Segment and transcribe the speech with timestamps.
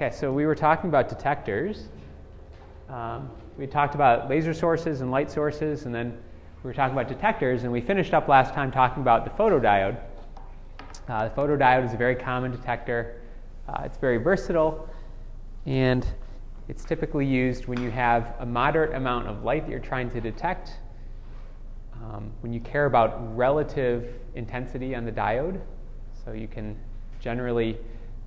[0.00, 1.88] Okay, so we were talking about detectors.
[2.88, 6.16] Um, we talked about laser sources and light sources, and then
[6.62, 9.98] we were talking about detectors, and we finished up last time talking about the photodiode.
[11.08, 13.20] Uh, the photodiode is a very common detector.
[13.68, 14.88] Uh, it's very versatile,
[15.66, 16.06] and
[16.68, 20.20] it's typically used when you have a moderate amount of light that you're trying to
[20.20, 20.78] detect,
[21.94, 25.60] um, when you care about relative intensity on the diode.
[26.24, 26.76] So you can
[27.18, 27.76] generally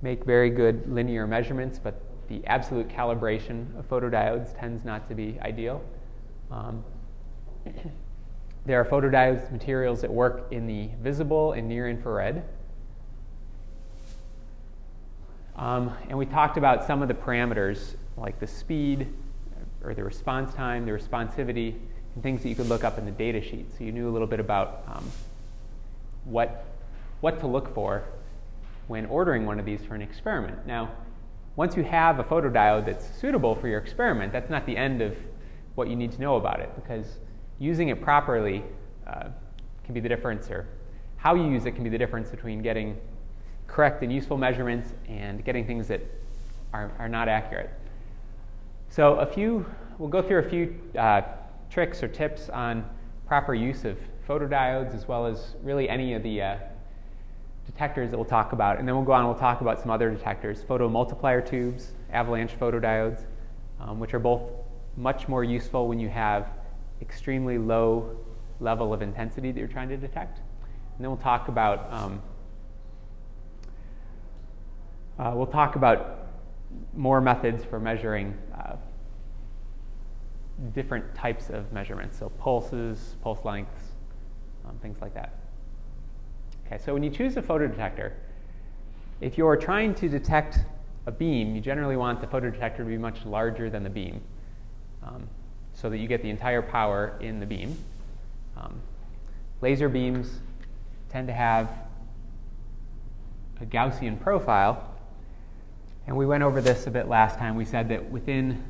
[0.02, 5.38] make very good linear measurements, but the absolute calibration of photodiodes tends not to be
[5.40, 5.82] ideal.
[6.50, 6.84] Um,
[8.66, 12.42] there are photodiodes materials that work in the visible and near infrared.
[15.56, 19.12] Um, and we talked about some of the parameters like the speed
[19.84, 21.74] or the response time, the responsivity,
[22.14, 23.66] and things that you could look up in the data sheet.
[23.76, 25.04] So you knew a little bit about um,
[26.24, 26.64] what,
[27.20, 28.04] what to look for
[28.88, 30.66] when ordering one of these for an experiment.
[30.66, 30.90] Now,
[31.56, 35.16] once you have a photodiode that's suitable for your experiment, that's not the end of
[35.74, 37.18] what you need to know about it because
[37.58, 38.64] using it properly
[39.06, 39.28] uh,
[39.84, 40.66] can be the difference, or
[41.16, 42.96] how you use it can be the difference between getting
[43.66, 46.00] correct and useful measurements and getting things that
[46.72, 47.70] are, are not accurate.
[48.88, 49.64] So, a few,
[49.98, 51.22] we'll go through a few uh,
[51.70, 52.84] tricks or tips on
[53.26, 56.56] proper use of photodiodes as well as really any of the uh,
[57.72, 58.78] detectors that we'll talk about.
[58.78, 62.52] And then we'll go on and we'll talk about some other detectors photomultiplier tubes, avalanche
[62.58, 63.24] photodiodes,
[63.80, 64.42] um, which are both
[64.96, 66.48] much more useful when you have
[67.00, 68.16] extremely low
[68.60, 70.38] level of intensity that you're trying to detect.
[70.38, 72.22] And then we'll talk about um,
[75.18, 76.28] uh, we'll talk about
[76.94, 78.76] more methods for measuring uh,
[80.74, 83.92] different types of measurements, so pulses, pulse lengths,
[84.66, 85.41] um, things like that.
[86.72, 88.12] Okay, so when you choose a photodetector,
[89.20, 90.60] if you're trying to detect
[91.04, 94.22] a beam, you generally want the photodetector to be much larger than the beam
[95.02, 95.28] um,
[95.74, 97.76] so that you get the entire power in the beam.
[98.56, 98.80] Um,
[99.60, 100.38] laser beams
[101.10, 101.70] tend to have
[103.60, 104.94] a Gaussian profile,
[106.06, 107.54] and we went over this a bit last time.
[107.54, 108.64] We said that within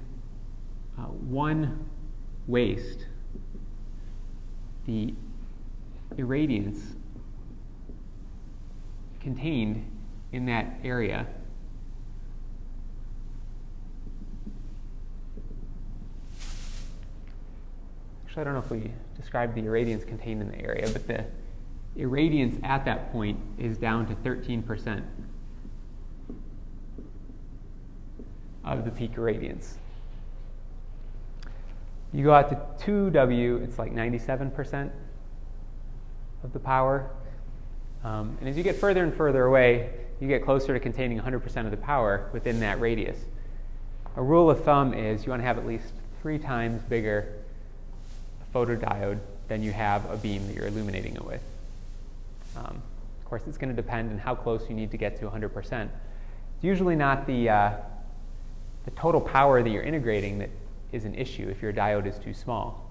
[0.99, 1.89] uh, one
[2.49, 3.07] waist,
[4.87, 5.15] the
[6.17, 6.97] irradiance
[9.23, 9.89] contained
[10.33, 11.27] in that area.
[18.27, 21.25] Actually, I don't know if we described the irradiance contained in the area, but the
[21.97, 25.03] irradiance at that point is down to 13%
[28.65, 29.75] of the peak irradiance.
[32.13, 34.91] You go out to 2W, it's like 97%
[36.43, 37.11] of the power.
[38.05, 39.91] Um, and as you get further and further away,
[40.21, 43.19] you get closer to containing 100% of the power within that radius.
[44.17, 47.33] A rule of thumb is you want to have at least three times bigger
[48.55, 49.19] photodiode
[49.49, 51.43] than you have a beam that you're illuminating it with.
[52.57, 52.83] Um,
[53.21, 55.83] of course, it's going to depend on how close you need to get to 100%.
[55.85, 55.91] It's
[56.65, 57.73] usually not the, uh,
[58.85, 60.51] the total power that you're integrating that
[60.93, 62.91] is an issue if your diode is too small.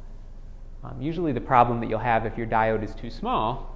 [0.83, 3.70] Um, usually, the problem that you'll have if your diode is too small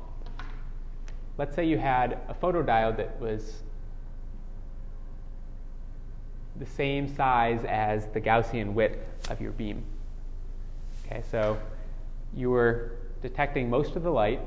[1.37, 3.61] let's say you had a photodiode that was
[6.57, 8.97] the same size as the Gaussian width
[9.29, 9.83] of your beam.
[11.05, 11.57] Okay, so
[12.33, 14.39] you were detecting most of the light,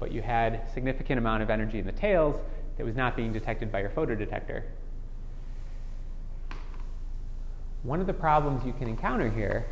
[0.00, 2.36] but you had significant amount of energy in the tails
[2.76, 4.62] that was not being detected by your photodetector.
[7.82, 9.66] One of the problems you can encounter here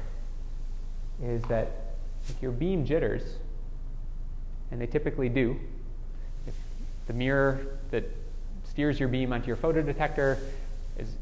[1.23, 1.97] is that
[2.29, 3.39] if your beam jitters,
[4.71, 5.59] and they typically do,
[7.07, 8.05] the mirror that
[8.65, 10.39] steers your beam onto your photodetector
[10.99, 11.17] is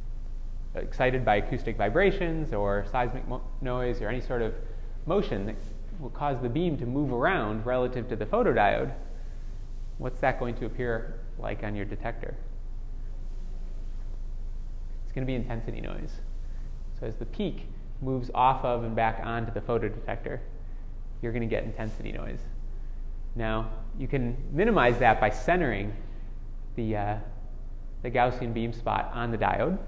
[0.74, 4.54] excited by acoustic vibrations or seismic mo- noise or any sort of
[5.06, 5.56] motion that
[6.00, 8.92] will cause the beam to move around relative to the photodiode,
[9.98, 12.34] what's that going to appear like on your detector?
[15.04, 16.20] It's going to be intensity noise.
[16.98, 17.66] So as the peak
[18.00, 20.40] moves off of and back onto the photodetector,
[21.20, 22.40] you're going to get intensity noise.
[23.34, 25.94] Now, you can minimize that by centering
[26.76, 27.16] the, uh,
[28.02, 29.78] the Gaussian beam spot on the diode.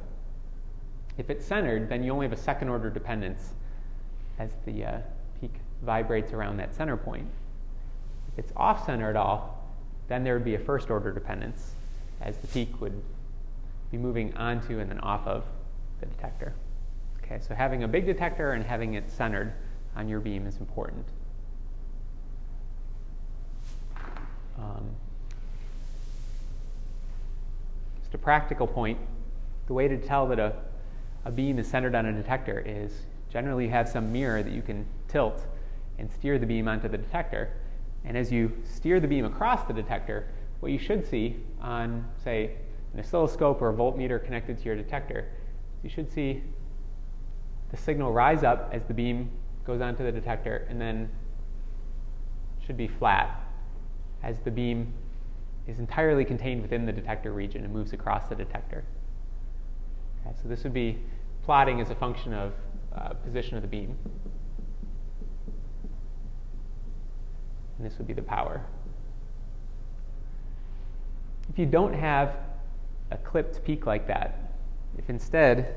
[1.16, 3.54] If it's centered, then you only have a second order dependence
[4.38, 4.98] as the uh,
[5.40, 7.28] peak vibrates around that center point.
[8.32, 9.64] If it's off center at all,
[10.08, 11.72] then there would be a first order dependence
[12.20, 13.00] as the peak would
[13.90, 15.44] be moving onto and then off of
[16.00, 16.52] the detector.
[17.22, 19.54] Okay, so having a big detector and having it centered
[19.96, 21.06] on your beam is important.
[24.58, 24.90] Um,
[28.00, 28.98] just a practical point
[29.66, 30.54] the way to tell that a,
[31.24, 34.62] a beam is centered on a detector is generally you have some mirror that you
[34.62, 35.46] can tilt
[35.98, 37.50] and steer the beam onto the detector.
[38.04, 40.28] And as you steer the beam across the detector,
[40.60, 42.56] what you should see on, say,
[42.92, 45.28] an oscilloscope or a voltmeter connected to your detector,
[45.82, 46.42] you should see
[47.70, 49.30] the signal rise up as the beam
[49.64, 51.10] goes onto the detector and then
[52.64, 53.43] should be flat
[54.24, 54.92] as the beam
[55.66, 58.84] is entirely contained within the detector region and moves across the detector.
[60.26, 60.98] Okay, so this would be
[61.44, 62.52] plotting as a function of
[62.96, 63.96] uh, position of the beam.
[67.76, 68.64] And this would be the power.
[71.50, 72.36] If you don't have
[73.10, 74.52] a clipped peak like that,
[74.96, 75.76] if instead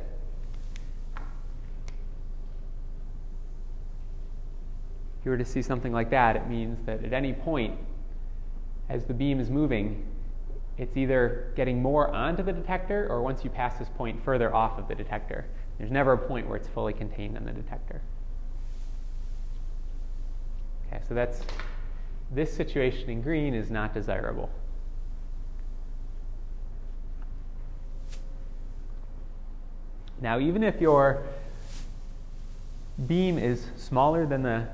[5.26, 7.78] you were to see something like that, it means that at any point,
[8.90, 10.06] as the beam is moving,
[10.78, 14.78] it's either getting more onto the detector or once you pass this point further off
[14.78, 15.46] of the detector.
[15.78, 18.02] There's never a point where it's fully contained in the detector.
[20.88, 21.42] Okay, so that's
[22.32, 24.50] this situation in green is not desirable.
[30.20, 31.24] Now, even if your
[33.06, 34.68] beam is smaller than the,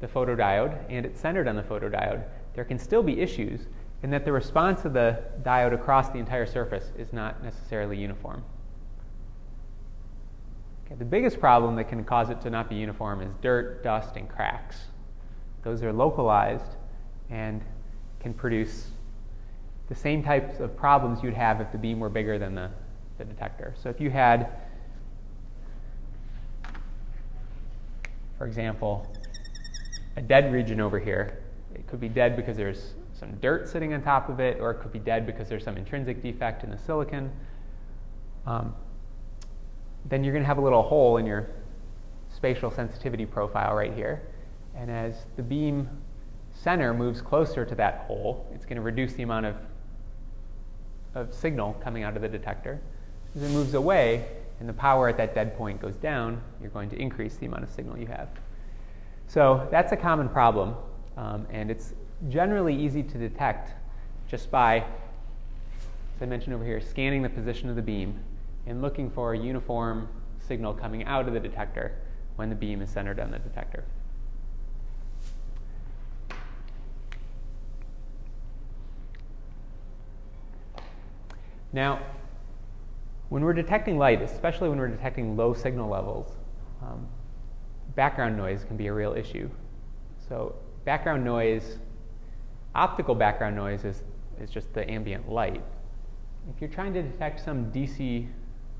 [0.00, 2.24] the photodiode and it's centered on the photodiode,
[2.56, 3.60] there can still be issues
[4.02, 8.42] in that the response of the diode across the entire surface is not necessarily uniform.
[10.86, 14.16] Okay, the biggest problem that can cause it to not be uniform is dirt, dust,
[14.16, 14.76] and cracks.
[15.62, 16.76] Those are localized
[17.28, 17.62] and
[18.20, 18.88] can produce
[19.88, 22.70] the same types of problems you'd have if the beam were bigger than the,
[23.18, 23.74] the detector.
[23.82, 24.50] So if you had,
[28.38, 29.06] for example,
[30.16, 31.42] a dead region over here,
[31.78, 34.80] it could be dead because there's some dirt sitting on top of it, or it
[34.80, 37.30] could be dead because there's some intrinsic defect in the silicon.
[38.46, 38.74] Um,
[40.06, 41.48] then you're going to have a little hole in your
[42.34, 44.22] spatial sensitivity profile right here.
[44.74, 45.88] And as the beam
[46.52, 49.56] center moves closer to that hole, it's going to reduce the amount of,
[51.14, 52.80] of signal coming out of the detector.
[53.34, 54.26] As it moves away
[54.60, 57.64] and the power at that dead point goes down, you're going to increase the amount
[57.64, 58.28] of signal you have.
[59.26, 60.76] So that's a common problem,
[61.16, 61.94] um, and it's
[62.28, 63.72] generally easy to detect
[64.28, 68.18] just by, as I mentioned over here, scanning the position of the beam
[68.66, 70.08] and looking for a uniform
[70.46, 71.96] signal coming out of the detector
[72.36, 73.84] when the beam is centered on the detector.
[81.72, 82.00] Now,
[83.28, 86.32] when we're detecting light, especially when we're detecting low signal levels,
[86.82, 87.06] um,
[87.94, 89.50] background noise can be a real issue.
[90.28, 90.54] So,
[90.86, 91.78] background noise,
[92.74, 94.02] optical background noise, is,
[94.40, 95.62] is just the ambient light.
[96.54, 98.26] If you're trying to detect some DC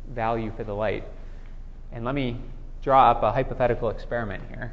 [0.08, 1.04] value for the light,
[1.92, 2.38] and let me
[2.80, 4.72] draw up a hypothetical experiment here.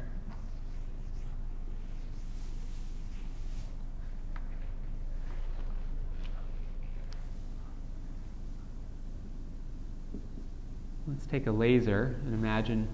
[11.08, 12.88] Let's take a laser and imagine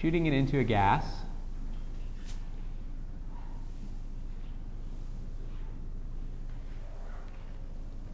[0.00, 1.04] shooting it into a gas.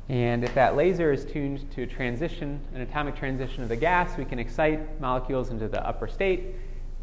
[0.08, 4.16] And if that laser is tuned to a transition, an atomic transition of the gas,
[4.16, 6.54] we can excite molecules into the upper state.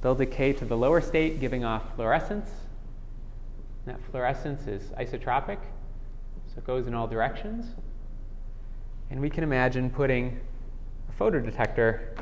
[0.02, 2.50] They'll decay to the lower state, giving off fluorescence.
[3.86, 5.60] And that fluorescence is isotropic,
[6.48, 7.68] so it goes in all directions.
[9.12, 10.40] And we can imagine putting
[11.08, 12.18] a photodetector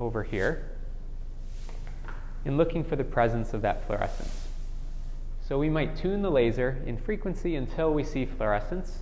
[0.00, 0.72] over here
[2.44, 4.47] and looking for the presence of that fluorescence.
[5.48, 8.98] So we might tune the laser in frequency until we see fluorescence,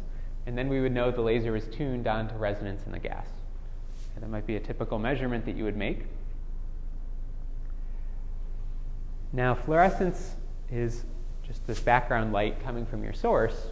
[0.47, 3.27] and then we would know the laser is tuned down to resonance in the gas.
[4.15, 6.05] And that might be a typical measurement that you would make.
[9.33, 10.37] Now, fluorescence
[10.71, 11.05] is
[11.45, 13.67] just this background light coming from your source,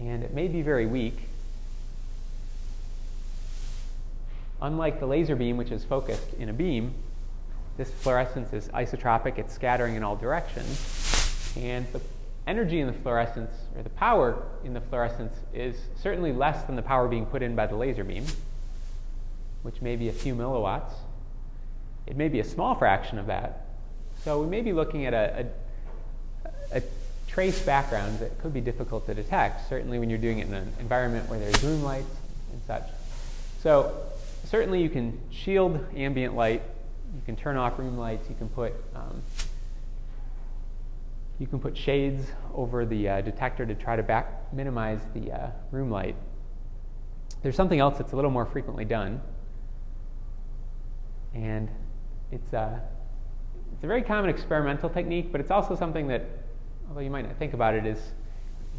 [0.00, 1.18] and it may be very weak.
[4.62, 6.94] Unlike the laser beam, which is focused in a beam,
[7.76, 12.00] this fluorescence is isotropic, it's scattering in all directions, and the
[12.46, 16.82] energy in the fluorescence, or the power in the fluorescence, is certainly less than the
[16.82, 18.24] power being put in by the laser beam,
[19.62, 20.92] which may be a few milliwatts.
[22.06, 23.66] It may be a small fraction of that.
[24.22, 25.46] So we may be looking at a,
[26.72, 26.82] a, a
[27.26, 30.72] trace background that could be difficult to detect, certainly when you're doing it in an
[30.78, 32.14] environment where there's room lights
[32.52, 32.84] and such.
[33.62, 33.96] So
[34.44, 36.62] certainly you can shield ambient light,
[37.14, 39.22] you can turn off room lights, you can put um,
[41.40, 45.50] You can put shades over the uh, detector to try to back minimize the uh,
[45.72, 46.14] room light.
[47.42, 49.20] There's something else that's a little more frequently done,
[51.34, 51.68] and
[52.30, 52.78] it's, uh,
[53.72, 56.22] it's a very common experimental technique, but it's also something that,
[56.88, 57.98] although you might not think about it, is,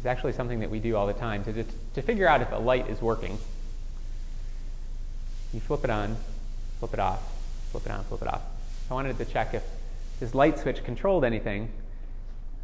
[0.00, 1.64] is actually something that we do all the time to,
[1.94, 3.38] to figure out if a light is working.
[5.52, 6.16] You flip it on,
[6.80, 7.20] flip it off,
[7.78, 8.40] flip it on, flip it off.
[8.84, 9.62] If I wanted to check if
[10.18, 11.70] this light switch controlled anything,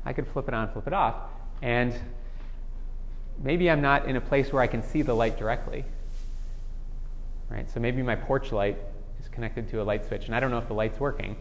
[0.06, 1.16] I could flip it on, flip it off,
[1.60, 1.94] and
[3.42, 5.84] maybe I'm not in a place where I can see the light directly.
[7.50, 7.70] Right?
[7.70, 8.78] So maybe my porch light
[9.20, 11.36] is connected to a light switch, and I don't know if the light's working,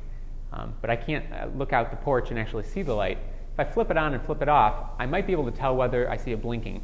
[0.51, 3.20] um, but I can't uh, look out the porch and actually see the light.
[3.54, 5.78] If I flip it on and flip it off, I might be able to tell
[5.78, 6.84] whether I see a blinking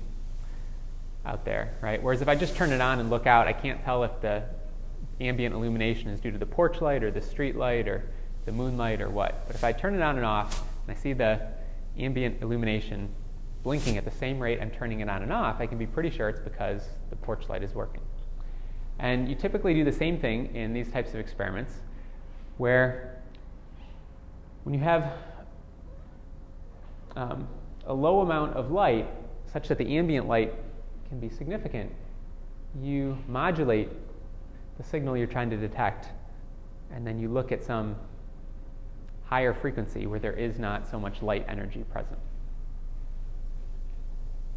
[1.26, 2.02] out there, right?
[2.02, 4.44] Whereas if I just turn it on and look out, I can't tell if the
[5.20, 8.10] ambient illumination is due to the porch light or the street light or
[8.46, 9.46] the moonlight or what.
[9.48, 11.42] But if I turn it on and off and I see the
[11.98, 13.10] ambient illumination
[13.64, 16.10] blinking at the same rate I'm turning it on and off, I can be pretty
[16.10, 18.02] sure it's because the porch light is working.
[19.00, 21.74] And you typically do the same thing in these types of experiments
[22.58, 23.22] where
[24.64, 25.14] when you have
[27.16, 27.48] um,
[27.86, 29.08] a low amount of light,
[29.52, 30.54] such that the ambient light
[31.10, 31.92] can be significant,
[32.82, 33.90] you modulate
[34.78, 36.10] the signal you're trying to detect,
[36.92, 37.96] and then you look at some
[39.26, 42.20] higher frequency where there is not so much light energy present.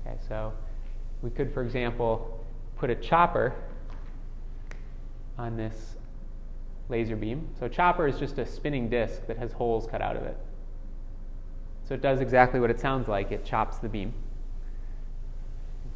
[0.07, 0.53] Okay, so
[1.23, 2.45] we could, for example,
[2.77, 3.55] put a chopper
[5.39, 5.97] on this
[6.89, 7.49] laser beam.
[7.59, 10.37] So a chopper is just a spinning disc that has holes cut out of it.
[11.89, 13.33] So it does exactly what it sounds like.
[13.33, 14.13] It chops the beam.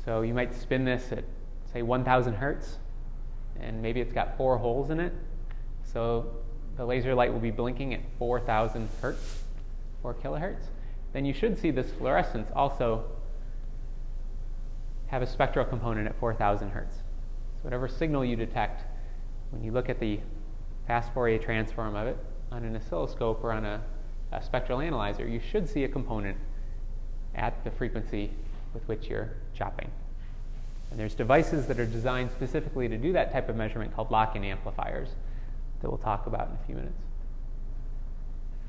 [0.04, 1.24] So you might spin this at,
[1.72, 2.78] say, 1,000 hertz,
[3.60, 5.12] and maybe it's got four holes in it.
[5.84, 6.34] So
[6.76, 9.44] the laser light will be blinking at 4,000 hertz,
[10.02, 10.64] 4 kilohertz.
[11.12, 13.04] Then you should see this fluorescence also
[15.06, 16.96] have a spectral component at 4,000 hertz.
[16.96, 18.82] So whatever signal you detect,
[19.50, 20.18] when you look at the
[20.86, 22.18] fast Fourier transform of it
[22.50, 23.80] on an oscilloscope or on a,
[24.32, 26.36] a spectral analyzer, you should see a component
[27.34, 28.30] at the frequency
[28.72, 29.90] with which you're chopping.
[30.90, 34.44] And there's devices that are designed specifically to do that type of measurement called lock-in
[34.44, 35.08] amplifiers
[35.80, 37.00] that we'll talk about in a few minutes.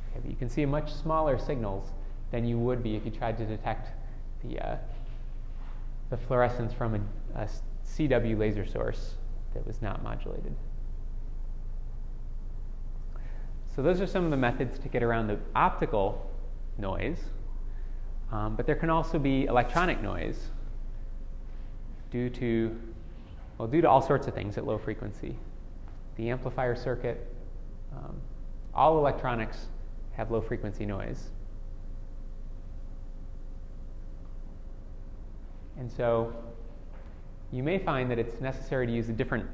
[0.10, 1.88] Okay, but you can see much smaller signals
[2.32, 3.90] than you would be if you tried to detect
[4.44, 4.78] the, uh,
[6.10, 6.96] the fluorescence from
[7.36, 7.50] a, a
[7.88, 9.16] CW laser source
[9.54, 10.56] that was not modulated.
[13.76, 16.30] So those are some of the methods to get around the optical
[16.78, 17.20] noise.
[18.32, 20.50] Um, but there can also be electronic noise
[22.16, 22.74] due to,
[23.58, 25.36] well, due to all sorts of things at low frequency.
[26.16, 27.28] The amplifier circuit,
[27.94, 28.22] um,
[28.74, 29.68] all electronics
[30.14, 31.32] have low frequency noise.
[35.78, 36.34] And so
[37.52, 39.46] you may find that it's necessary to use a different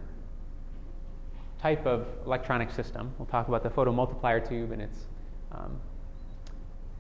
[1.60, 3.12] type of electronic system.
[3.18, 5.00] We'll talk about the photomultiplier tube and its,
[5.52, 5.80] um,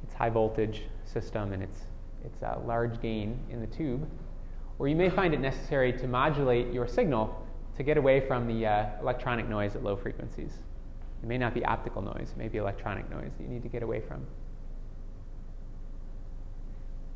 [0.03, 1.82] its high voltage system and its,
[2.25, 4.10] its uh, large gain in the tube.
[4.82, 7.46] Or you may find it necessary to modulate your signal
[7.78, 10.54] to get away from the uh, electronic noise at low frequencies.
[11.22, 13.70] It may not be optical noise, it may be electronic noise that you need to
[13.70, 14.26] get away from.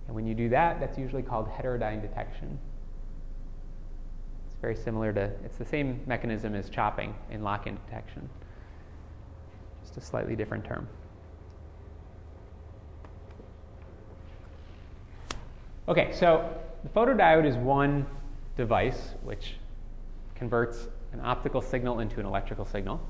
[0.05, 2.59] And when you do that, that's usually called heterodyne detection
[4.45, 8.29] It's very similar to, it's the same mechanism as chopping in lock in detection,
[9.81, 10.87] just a slightly different term.
[15.87, 16.47] Okay, so
[16.85, 18.05] the photodiode is one
[18.55, 19.55] device which
[20.35, 23.01] converts an optical signal into an electrical signal.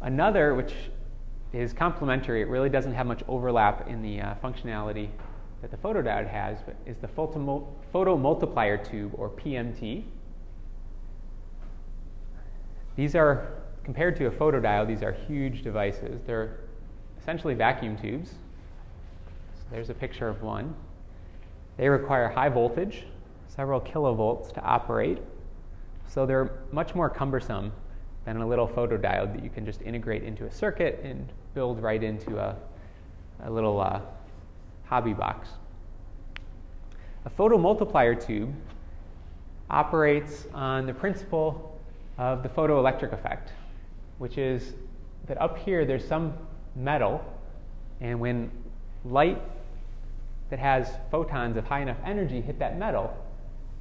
[0.00, 0.72] Another, which
[1.52, 5.10] is complementary, it really doesn't have much overlap in the uh, functionality
[5.60, 10.04] that the photodiode has, but is the photomultiplier tube, or PMT.
[12.96, 13.52] These are,
[13.84, 16.22] compared to a photodiode, these are huge devices.
[16.26, 16.60] They're
[17.20, 18.30] essentially vacuum tubes.
[18.30, 20.74] So there's a picture of one.
[21.76, 23.04] They require high voltage,
[23.48, 25.18] several kilovolts to operate.
[26.08, 27.72] So they're much more cumbersome
[28.24, 32.02] than a little photodiode that you can just integrate into a circuit and build right
[32.02, 32.56] into a,
[33.44, 34.00] a little uh,
[34.84, 35.48] hobby box.
[37.24, 38.54] A photomultiplier tube
[39.70, 41.78] operates on the principle
[42.18, 43.52] of the photoelectric effect,
[44.18, 44.74] which is
[45.26, 46.34] that up here there's some
[46.76, 47.24] metal,
[48.00, 48.50] and when
[49.04, 49.40] light
[50.52, 53.16] that has photons of high enough energy hit that metal,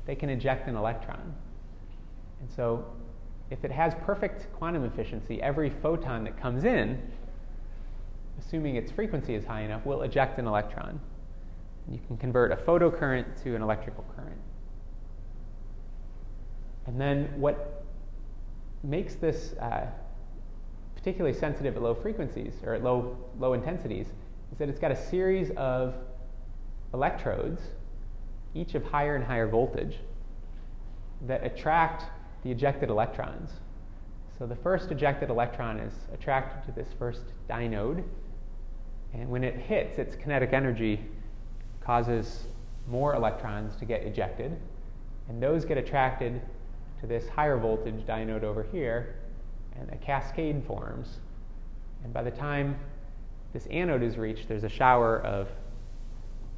[0.06, 1.36] they can eject an electron.
[2.40, 2.86] And so,
[3.50, 6.98] if it has perfect quantum efficiency, every photon that comes in,
[8.40, 10.98] assuming its frequency is high enough, will eject an electron.
[11.90, 14.40] You can convert a photocurrent to an electrical current.
[16.88, 17.84] And then what
[18.82, 19.88] makes this uh,
[20.96, 24.08] particularly sensitive at low frequencies or at low, low intensities
[24.54, 25.96] is that it's got a series of
[26.94, 27.62] electrodes,
[28.54, 29.98] each of higher and higher voltage,
[31.28, 32.06] that attract
[32.44, 33.52] the ejected electrons.
[34.38, 38.04] So the first ejected electron is attracted to this first dynode,
[39.14, 41.00] and when it hits, its kinetic energy
[41.82, 42.46] causes
[42.88, 44.58] more electrons to get ejected,
[45.30, 46.42] and those get attracted
[47.00, 49.16] to this higher voltage dynode over here,
[49.80, 51.20] and a cascade forms.
[52.04, 52.78] And by the time
[53.54, 55.50] this anode is reached, there's a shower of,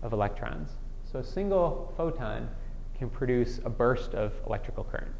[0.03, 0.69] of electrons.
[1.11, 2.49] So a single photon
[2.97, 5.11] can produce a burst of electrical current.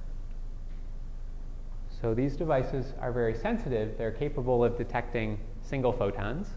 [2.02, 3.98] So these devices are very sensitive.
[3.98, 6.50] They're capable of detecting single photons.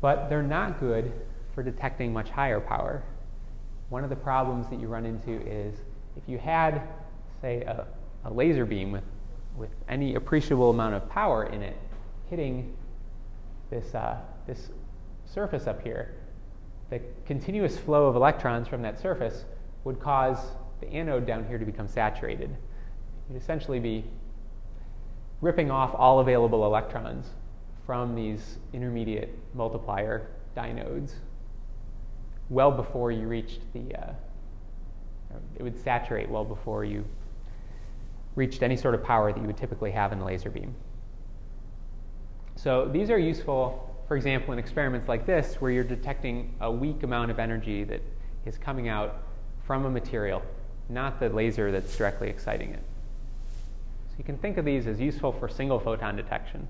[0.00, 1.12] But they're not good
[1.54, 3.02] for detecting much higher power.
[3.88, 5.74] One of the problems that you run into is
[6.16, 6.82] if you had,
[7.40, 7.86] say, a,
[8.24, 9.04] a laser beam with,
[9.56, 11.76] with any appreciable amount of power in it
[12.28, 12.76] hitting
[13.70, 14.70] this, uh, this
[15.24, 16.14] surface up here,
[16.90, 19.44] the continuous flow of electrons from that surface
[19.84, 20.38] would cause
[20.80, 22.54] the anode down here to become saturated.
[23.28, 24.04] You'd essentially be
[25.40, 27.26] ripping off all available electrons
[27.84, 31.12] from these intermediate multiplier dynodes
[32.48, 34.12] well before you reached the, uh,
[35.56, 37.04] it would saturate well before you
[38.34, 40.74] reached any sort of power that you would typically have in a laser beam.
[42.56, 47.02] So these are useful, for example, in experiments like this, where you're detecting a weak
[47.02, 48.02] amount of energy that
[48.46, 49.22] is coming out
[49.66, 50.42] from a material,
[50.88, 52.82] not the laser that's directly exciting it.
[54.08, 56.66] So you can think of these as useful for single photon detection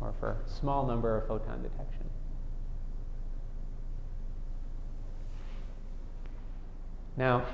[0.00, 2.08] or for small number of photon detection.
[7.16, 7.44] Now,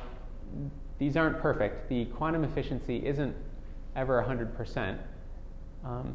[0.99, 1.89] these aren't perfect.
[1.89, 3.35] The quantum efficiency isn't
[3.97, 4.99] ever 100%.
[5.85, 6.15] Um,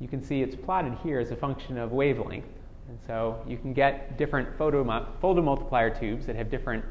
[0.00, 2.46] you can see it's plotted here as a function of wavelength.
[2.88, 6.84] And so you can get different photo, multiplier tubes that have different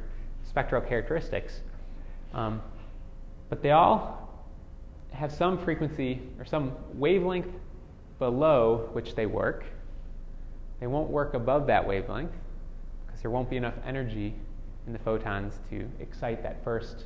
[0.43, 1.61] spectral characteristics.
[2.33, 2.61] Um,
[3.49, 4.29] but they all
[5.11, 7.47] have some frequency or some wavelength
[8.19, 9.63] below which they work.
[10.79, 12.33] They won't work above that wavelength
[13.05, 14.33] because there won't be enough energy
[14.87, 17.05] in the photons to excite that first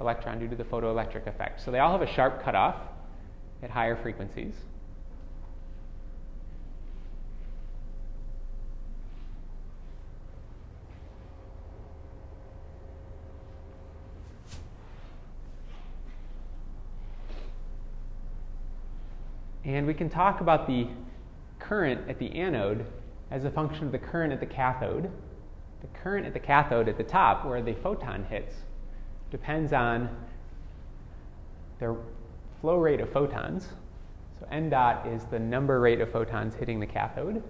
[0.00, 1.60] electron due to the photoelectric effect.
[1.60, 2.76] So they all have a sharp cutoff
[3.62, 4.54] at higher frequencies.
[19.64, 20.88] And we can talk about the
[21.58, 22.84] current at the anode
[23.30, 25.10] as a function of the current at the cathode.
[25.80, 28.54] The current at the cathode at the top, where the photon hits,
[29.30, 30.08] depends on
[31.78, 31.96] the
[32.60, 33.68] flow rate of photons.
[34.38, 37.42] So n dot is the number rate of photons hitting the cathode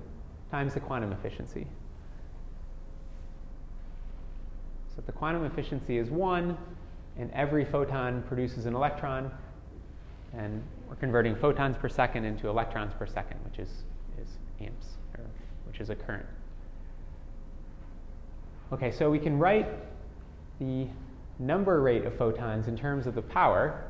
[0.50, 1.66] times the quantum efficiency.
[4.88, 6.56] So if the quantum efficiency is 1,
[7.18, 9.30] and every photon produces an electron,
[10.36, 13.68] and we're converting photons per second into electrons per second, which is,
[14.20, 14.28] is
[14.60, 15.24] amps, or
[15.66, 16.26] which is a current.
[18.72, 19.68] Okay, so we can write
[20.58, 20.86] the
[21.38, 23.84] number rate of photons in terms of the power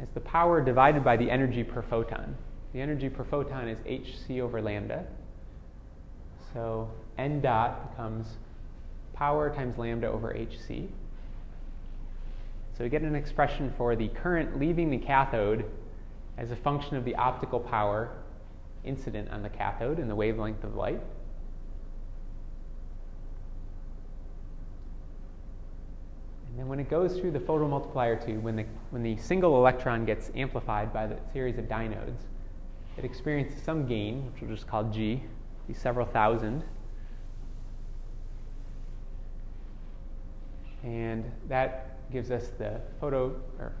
[0.00, 2.36] as the power divided by the energy per photon.
[2.72, 5.04] The energy per photon is hc over lambda.
[6.52, 8.36] So n dot becomes
[9.14, 10.88] power times lambda over hc.
[12.78, 15.64] So we get an expression for the current leaving the cathode
[16.36, 18.08] as a function of the optical power
[18.84, 21.00] incident on the cathode and the wavelength of light.
[26.46, 30.04] And then when it goes through the photomultiplier tube, when the, when the single electron
[30.04, 32.20] gets amplified by the series of dynodes,
[32.96, 35.20] it experiences some gain, which we'll just call G,
[35.66, 36.62] be several thousand.
[40.84, 43.72] And that gives us the photo or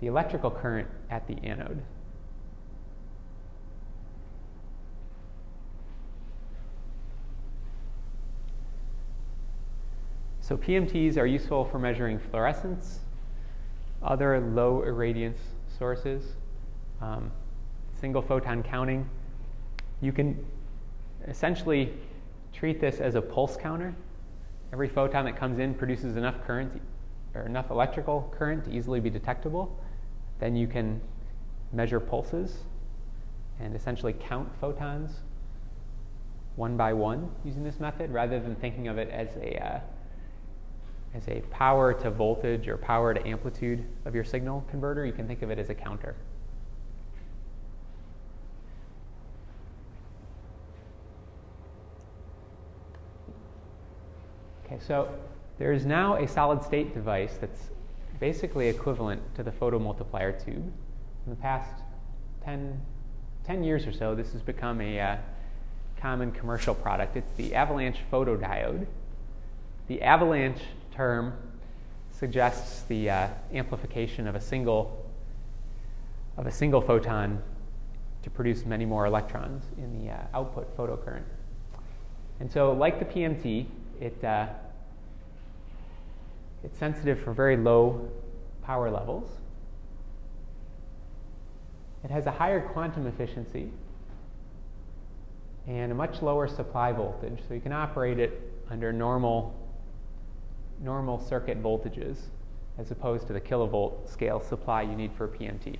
[0.00, 1.82] the electrical current at the anode.
[10.40, 12.98] So PMTs are useful for measuring fluorescence,
[14.02, 15.38] other low irradiance
[15.78, 16.24] sources,
[17.00, 17.30] um,
[18.00, 19.08] single photon counting.
[20.00, 20.44] You can
[21.28, 21.92] essentially
[22.52, 23.94] treat this as a pulse counter.
[24.72, 26.80] Every photon that comes in produces enough current
[27.34, 29.78] or enough electrical current to easily be detectable,
[30.38, 31.00] then you can
[31.72, 32.64] measure pulses
[33.60, 35.20] and essentially count photons
[36.56, 39.80] one by one using this method rather than thinking of it as a, uh,
[41.14, 45.06] as a power to voltage or power to amplitude of your signal converter.
[45.06, 46.16] You can think of it as a counter.
[54.64, 55.12] Okay, so
[55.60, 57.68] there is now a solid state device that's
[58.18, 60.72] basically equivalent to the photomultiplier tube.
[61.26, 61.82] In the past
[62.46, 62.80] 10,
[63.44, 65.16] 10 years or so, this has become a uh,
[65.98, 67.14] common commercial product.
[67.14, 68.86] It's the avalanche photodiode.
[69.88, 70.62] The avalanche
[70.94, 71.34] term
[72.10, 75.06] suggests the uh, amplification of a single
[76.38, 77.42] of a single photon
[78.22, 81.24] to produce many more electrons in the uh, output photocurrent.
[82.38, 83.66] And so, like the PMT,
[84.00, 84.46] it, uh,
[86.62, 88.08] it's sensitive for very low
[88.62, 89.30] power levels.
[92.04, 93.70] It has a higher quantum efficiency
[95.66, 99.54] and a much lower supply voltage, so you can operate it under normal,
[100.80, 102.16] normal circuit voltages
[102.78, 105.76] as opposed to the kilovolt scale supply you need for a PMT.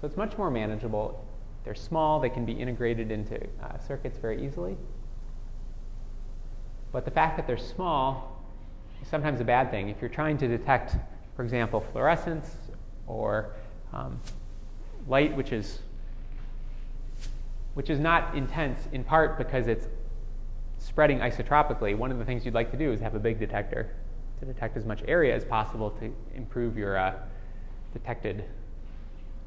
[0.00, 1.24] So it's much more manageable.
[1.64, 4.76] They're small, they can be integrated into uh, circuits very easily.
[6.92, 8.35] But the fact that they're small
[9.04, 9.88] sometimes a bad thing.
[9.88, 10.96] If you're trying to detect,
[11.34, 12.56] for example, fluorescence
[13.06, 13.50] or
[13.92, 14.20] um,
[15.08, 15.80] light which is
[17.74, 19.86] which is not intense in part because it's
[20.78, 21.94] spreading isotropically.
[21.96, 23.94] One of the things you'd like to do is have a big detector
[24.40, 27.14] to detect as much area as possible to improve your uh,
[27.92, 28.44] detected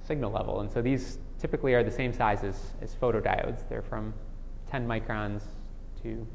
[0.03, 0.61] signal level.
[0.61, 3.67] And so these typically are the same size as, as photodiodes.
[3.67, 4.13] They're from
[4.69, 5.41] 10 microns
[6.03, 6.25] to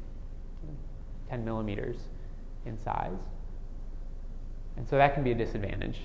[1.29, 1.97] 10 millimeters
[2.65, 3.19] in size.
[4.77, 5.99] And so that can be a disadvantage.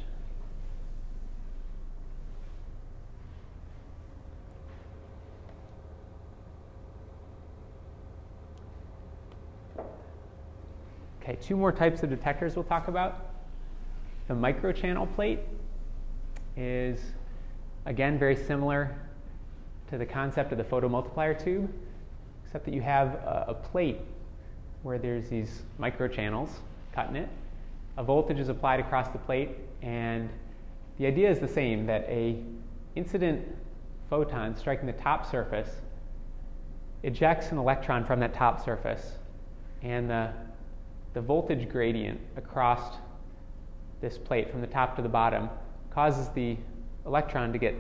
[11.23, 13.27] Okay, two more types of detectors we'll talk about.
[14.29, 15.41] The microchannel plate
[16.57, 17.01] is,
[17.87, 18.97] again, very similar
[19.91, 21.73] to the concept of the photomultiplier tube,
[22.45, 24.01] except that you have a, a plate
[24.83, 26.51] where there's these microchannels
[26.93, 27.29] cut in it.
[27.97, 29.51] A voltage is applied across the plate,
[29.83, 30.29] and
[30.99, 32.43] the idea is the same that a
[32.97, 33.47] incident
[34.09, 35.69] photon striking the top surface
[37.03, 39.13] ejects an electron from that top surface,
[39.83, 40.31] and the,
[41.15, 42.97] the voltage gradient across
[44.01, 45.49] this plate from the top to the bottom
[45.91, 46.57] causes the
[47.07, 47.75] electron to get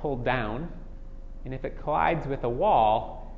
[0.00, 0.68] pulled down,
[1.44, 3.34] and if it collides with a wall,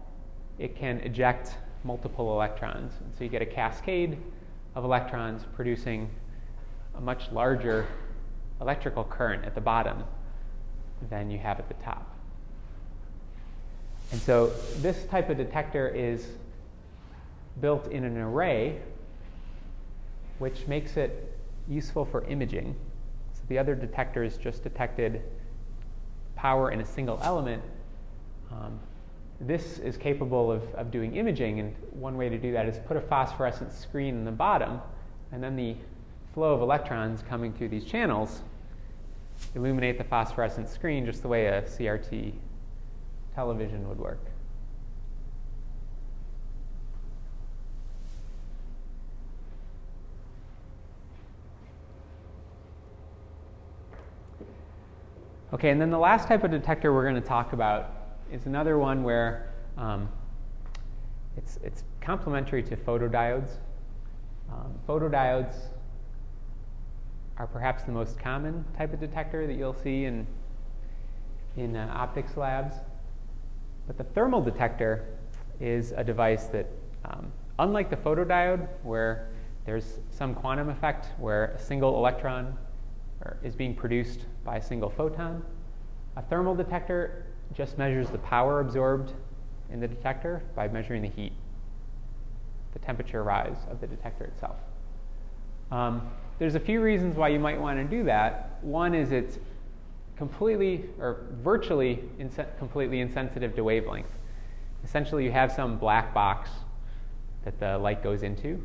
[0.59, 2.93] it can eject multiple electrons.
[3.01, 4.19] And so you get a cascade
[4.75, 6.11] of electrons producing
[6.97, 7.87] a much larger
[8.61, 10.05] electrical current at the bottom
[11.09, 12.14] than you have at the top.
[14.11, 16.29] And so this type of detector is
[17.61, 18.81] built in an array,
[20.38, 21.37] which makes it
[21.69, 22.75] useful for imaging.
[23.35, 25.23] So the other detectors just detected
[26.37, 27.62] power in a single element.
[28.51, 28.81] Um,
[29.40, 32.96] this is capable of, of doing imaging, and one way to do that is put
[32.96, 34.81] a phosphorescent screen in the bottom,
[35.31, 35.77] and then the
[36.35, 38.42] flow of electrons coming through these channels
[39.55, 42.33] illuminate the phosphorescent screen just the way a CRT
[43.35, 44.18] television would work.
[55.55, 57.98] Okay, and then the last type of detector we're going to talk about
[58.33, 60.09] is another one where um,
[61.37, 63.51] it's, it's complementary to photodiodes.
[64.51, 65.55] Um, photodiodes
[67.37, 70.27] are perhaps the most common type of detector that you'll see in,
[71.57, 72.75] in uh, optics labs.
[73.87, 75.07] But the thermal detector
[75.61, 76.67] is a device that,
[77.05, 79.31] um, unlike the photodiode, where
[79.64, 82.57] there's some quantum effect where a single electron
[83.43, 85.43] is being produced by a single photon,
[86.17, 89.13] a thermal detector just measures the power absorbed
[89.71, 91.33] in the detector by measuring the heat,
[92.73, 94.57] the temperature rise of the detector itself.
[95.71, 98.59] Um, there's a few reasons why you might want to do that.
[98.63, 99.39] One is it's
[100.17, 102.03] completely or virtually
[102.59, 104.11] completely insensitive to wavelength.
[104.85, 106.51] Essentially, you have some black box
[107.45, 108.65] that the light goes into,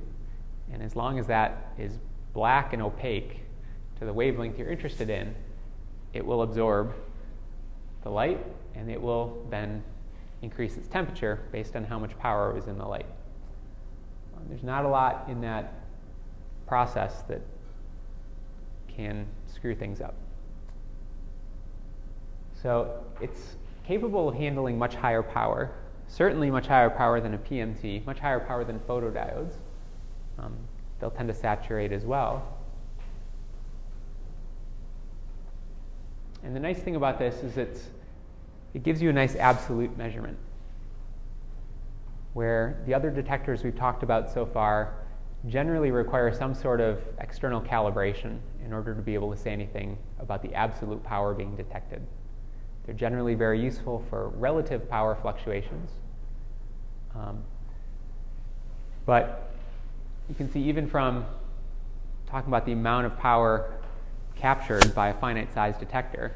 [0.71, 1.97] and as long as that is
[2.33, 3.39] black and opaque
[3.99, 5.35] to the wavelength you're interested in,
[6.13, 6.93] it will absorb
[8.03, 8.43] the light
[8.75, 9.83] and it will then
[10.41, 13.05] increase its temperature based on how much power is in the light.
[14.35, 15.73] Um, there's not a lot in that
[16.67, 17.41] process that
[18.87, 20.15] can screw things up.
[22.61, 23.55] So it's
[23.85, 25.71] capable of handling much higher power,
[26.07, 29.53] certainly much higher power than a PMT, much higher power than photodiodes.
[30.39, 30.55] Um,
[30.99, 32.57] they'll tend to saturate as well.
[36.43, 37.89] And the nice thing about this is it's,
[38.73, 40.37] it gives you a nice absolute measurement.
[42.33, 44.95] Where the other detectors we've talked about so far
[45.47, 49.97] generally require some sort of external calibration in order to be able to say anything
[50.19, 52.01] about the absolute power being detected.
[52.85, 55.91] They're generally very useful for relative power fluctuations.
[57.15, 57.43] Um,
[59.05, 59.51] but
[60.29, 61.25] you can see even from
[62.25, 63.71] talking about the amount of power
[64.35, 66.33] captured by a finite size detector,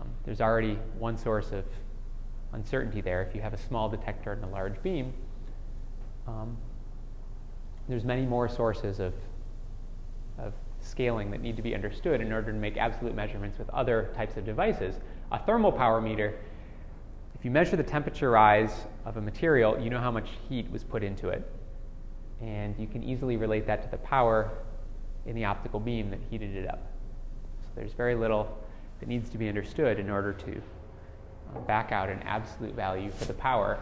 [0.00, 1.64] um, there's already one source of
[2.52, 3.22] uncertainty there.
[3.22, 5.12] If you have a small detector and a large beam,
[6.26, 6.56] um,
[7.88, 9.12] there's many more sources of,
[10.38, 14.10] of scaling that need to be understood in order to make absolute measurements with other
[14.14, 14.94] types of devices.
[15.32, 16.38] A thermal power meter,
[17.34, 20.82] if you measure the temperature rise of a material, you know how much heat was
[20.82, 21.48] put into it.
[22.40, 24.50] And you can easily relate that to the power
[25.26, 26.80] in the optical beam that heated it up.
[27.62, 28.58] So there's very little
[29.00, 30.62] that needs to be understood in order to
[31.54, 33.80] uh, back out an absolute value for the power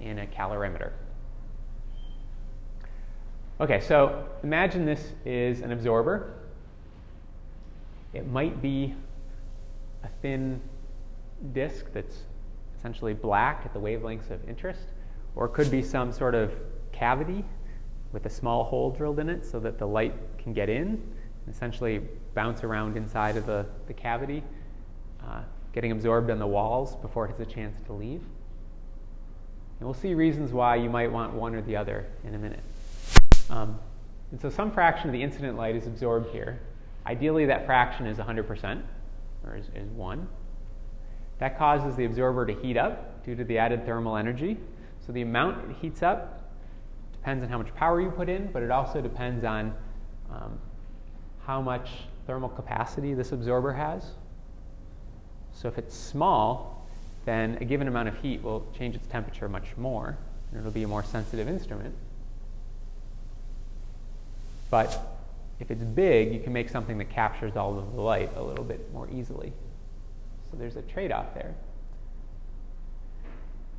[0.00, 0.92] in a calorimeter.
[3.60, 6.34] Okay, so imagine this is an absorber.
[8.12, 8.94] It might be
[10.04, 10.60] a thin
[11.52, 12.22] disk that's
[12.78, 14.92] essentially black at the wavelengths of interest,
[15.34, 16.52] or it could be some sort of
[16.92, 17.44] cavity
[18.12, 21.54] with a small hole drilled in it so that the light can get in and
[21.54, 22.00] essentially
[22.34, 24.42] bounce around inside of the, the cavity,
[25.24, 28.22] uh, getting absorbed on the walls before it has a chance to leave.
[29.78, 32.62] And we'll see reasons why you might want one or the other in a minute.
[33.50, 33.78] Um,
[34.30, 36.60] and so some fraction of the incident light is absorbed here.
[37.06, 38.82] Ideally, that fraction is 100%,
[39.46, 40.28] or is, is 1.
[41.38, 44.58] That causes the absorber to heat up due to the added thermal energy.
[45.06, 46.50] So the amount it heats up
[47.12, 49.74] depends on how much power you put in, but it also depends on
[50.30, 50.58] um,
[51.44, 51.88] how much
[52.26, 54.12] thermal capacity this absorber has.
[55.60, 56.86] So if it's small,
[57.24, 60.16] then a given amount of heat will change its temperature much more,
[60.50, 61.96] and it'll be a more sensitive instrument.
[64.70, 65.00] But
[65.58, 68.62] if it's big, you can make something that captures all of the light a little
[68.62, 69.52] bit more easily.
[70.48, 71.56] So there's a trade off there.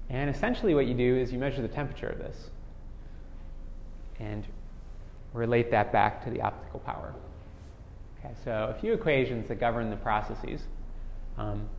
[0.10, 2.50] And essentially, what you do is you measure the temperature of this
[4.20, 4.46] and
[5.32, 7.14] relate that back to the optical power.
[8.20, 10.64] Okay, so a few equations that govern the processes.
[11.40, 11.70] Um,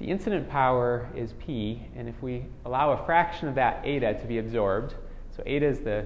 [0.00, 4.26] the incident power is P, and if we allow a fraction of that eta to
[4.26, 4.94] be absorbed,
[5.36, 6.04] so eta is the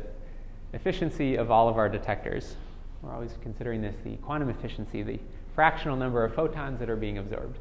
[0.75, 2.57] efficiency of all of our detectors.
[3.01, 5.18] We're always considering this the quantum efficiency, the
[5.55, 7.59] fractional number of photons that are being absorbed.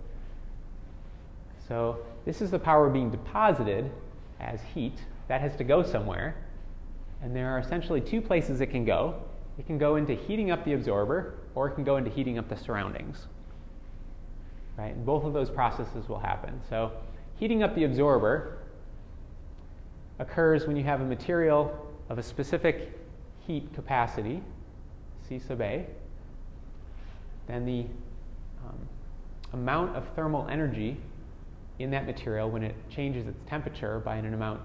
[1.68, 3.90] So this is the power being deposited
[4.40, 5.00] as heat.
[5.30, 6.36] That has to go somewhere.
[7.22, 9.16] And there are essentially two places it can go.
[9.58, 12.50] It can go into heating up the absorber, or it can go into heating up
[12.50, 13.28] the surroundings.
[14.82, 14.96] Right?
[14.96, 16.60] And both of those processes will happen.
[16.67, 16.91] So
[17.36, 18.58] heating up the absorber
[20.17, 22.98] occurs when you have a material of a specific
[23.46, 24.41] heat capacity,
[25.30, 25.86] C sub A,
[27.46, 27.86] then the
[28.65, 28.88] um,
[29.54, 30.98] amount of thermal energy
[31.78, 34.62] in that material when it changes its temperature by an amount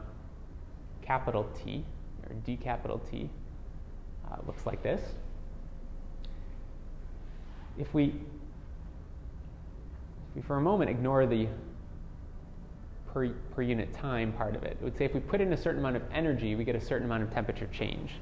[1.03, 1.85] capital T,
[2.23, 3.29] or D capital T,
[4.31, 5.03] uh, looks like this.
[7.79, 8.15] If we,
[10.37, 11.49] we for a moment ignore the
[13.07, 15.57] per, per unit time part of it, it would say if we put in a
[15.57, 18.13] certain amount of energy, we get a certain amount of temperature change.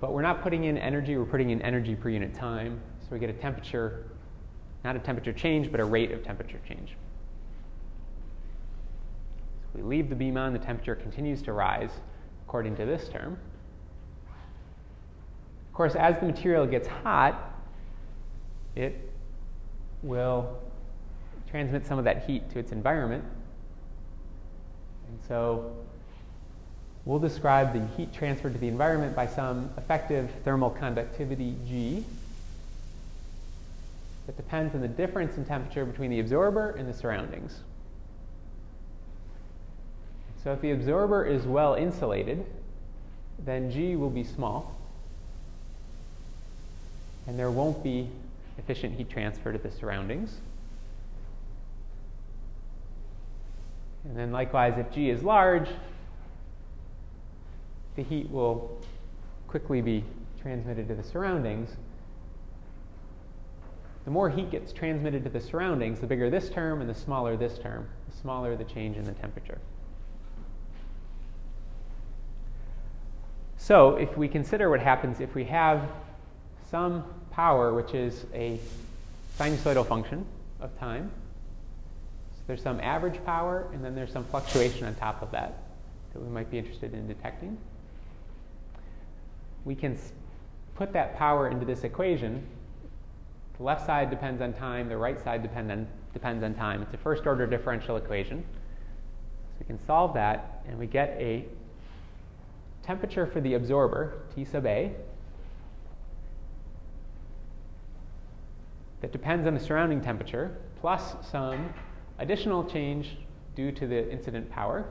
[0.00, 2.80] But we're not putting in energy, we're putting in energy per unit time.
[3.00, 4.06] So we get a temperature,
[4.84, 6.96] not a temperature change, but a rate of temperature change.
[9.62, 11.90] So we leave the beam on, the temperature continues to rise
[12.46, 13.38] according to this term.
[15.66, 17.54] Of course, as the material gets hot,
[18.74, 19.12] it
[20.02, 20.58] will
[21.50, 23.24] transmit some of that heat to its environment.
[25.08, 25.72] And so
[27.08, 32.04] We'll describe the heat transferred to the environment by some effective thermal conductivity G
[34.26, 37.60] that depends on the difference in temperature between the absorber and the surroundings.
[40.44, 42.44] So if the absorber is well insulated,
[43.42, 44.76] then G will be small,
[47.26, 48.06] and there won't be
[48.58, 50.36] efficient heat transfer to the surroundings.
[54.04, 55.68] And then likewise, if G is large,
[57.96, 58.80] the heat will
[59.48, 60.04] quickly be
[60.40, 61.70] transmitted to the surroundings,
[64.04, 67.36] the more heat gets transmitted to the surroundings, the bigger this term and the smaller
[67.36, 69.58] this term, the smaller the change in the temperature.
[73.58, 75.90] So if we consider what happens if we have
[76.70, 78.58] some power, which is a
[79.38, 80.24] sinusoidal function
[80.60, 81.10] of time,
[82.48, 85.62] there's some average power, and then there's some fluctuation on top of that
[86.12, 87.58] that we might be interested in detecting.
[89.66, 89.98] We can
[90.74, 92.44] put that power into this equation.
[93.58, 96.80] The left side depends on time, the right side depend on, depends on time.
[96.80, 98.42] It's a first order differential equation.
[98.42, 101.44] So we can solve that, and we get a
[102.82, 104.92] temperature for the absorber, T sub A,
[109.02, 111.74] that depends on the surrounding temperature, plus some
[112.18, 113.16] additional change
[113.54, 114.84] due to the incident power.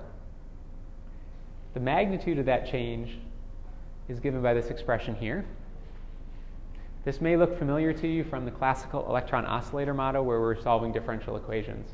[1.74, 3.18] The magnitude of that change
[4.08, 5.46] is given by this expression here.
[7.06, 10.92] This may look familiar to you from the classical electron oscillator model where we're solving
[10.92, 11.90] differential equations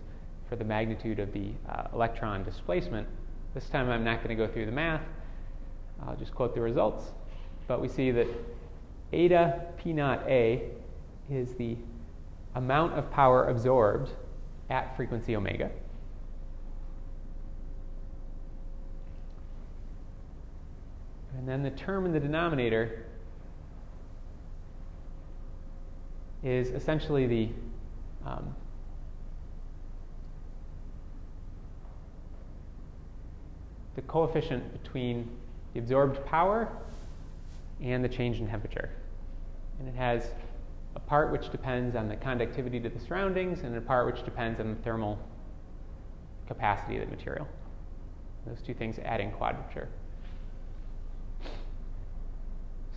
[0.49, 3.07] for the magnitude of the uh, electron displacement.
[3.53, 5.03] This time I'm not going to go through the math.
[6.01, 7.11] I'll just quote the results.
[7.67, 8.27] But we see that
[9.11, 10.69] eta p naught a
[11.29, 11.77] is the
[12.55, 14.09] amount of power absorbed
[14.69, 15.69] at frequency omega.
[21.37, 23.05] And then the term in the denominator
[26.43, 27.49] is essentially the
[28.25, 28.55] um,
[33.95, 35.29] the coefficient between
[35.73, 36.69] the absorbed power
[37.81, 38.89] and the change in temperature.
[39.79, 40.31] And it has
[40.95, 44.59] a part which depends on the conductivity to the surroundings and a part which depends
[44.59, 45.19] on the thermal
[46.47, 47.47] capacity of the material.
[48.45, 49.87] Those two things adding quadrature.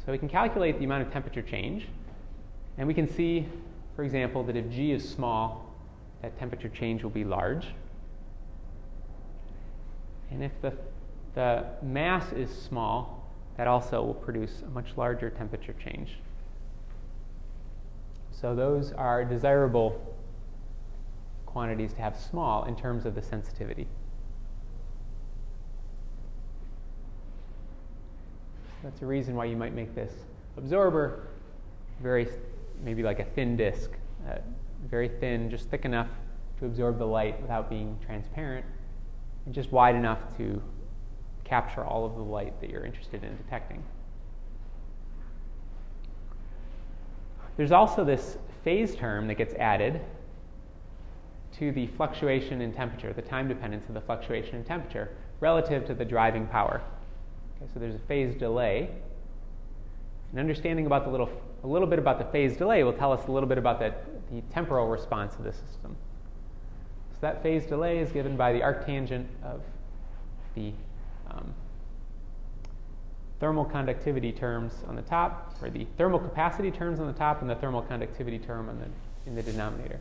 [0.05, 1.89] So we can calculate the amount of temperature change,
[2.79, 3.47] and we can see,
[3.97, 5.75] for example, that if G is small,
[6.23, 7.67] that temperature change will be large.
[10.31, 10.73] And if the
[11.37, 13.23] the mass is small,
[13.59, 16.17] that also will produce a much larger temperature change.
[18.39, 20.15] So those are desirable
[21.47, 23.87] quantities to have small in terms of the sensitivity.
[28.83, 30.13] That's a reason why you might make this
[30.59, 31.29] absorber
[32.03, 32.29] very,
[32.85, 33.91] maybe like a thin disk,
[34.29, 34.37] uh,
[34.87, 36.09] very thin, just thick enough
[36.59, 38.67] to absorb the light without being transparent,
[39.47, 40.63] and just wide enough to
[41.45, 43.83] capture all of the light that you're interested in detecting.
[47.57, 50.01] There's also this phase term that gets added
[51.59, 55.95] to the fluctuation in temperature, the time dependence of the fluctuation in temperature relative to
[55.95, 56.83] the driving power.
[57.57, 58.91] Okay, so there's a phase delay.
[60.31, 61.31] And understanding about the little,
[61.65, 63.95] a little bit about the phase delay will tell us a little bit about the,
[64.31, 65.97] the temporal response of the system.
[67.13, 69.63] So that phase delay is given by the arctangent of
[70.55, 70.73] the
[71.31, 71.55] um,
[73.39, 77.51] thermal conductivity terms on the top, or the thermal capacity terms on the top, and
[77.51, 78.87] the thermal conductivity term on the,
[79.29, 80.01] in the denominator.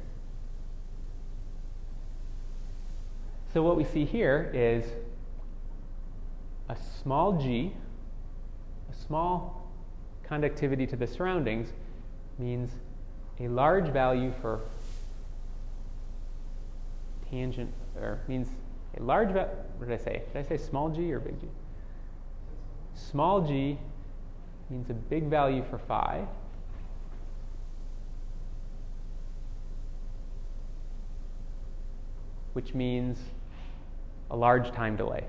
[3.54, 4.86] So what we see here is
[6.70, 7.74] a small g,
[8.92, 9.72] a small
[10.24, 11.70] conductivity to the surroundings
[12.38, 12.72] means
[13.40, 14.62] a large value for
[17.30, 18.48] tangent, or means
[18.98, 20.24] a large, va- what did I say?
[20.34, 21.48] Did I say small g or big G?
[22.96, 23.78] Small g
[24.70, 26.26] means a big value for phi.
[32.54, 33.20] Which means
[34.32, 35.26] a large time delay.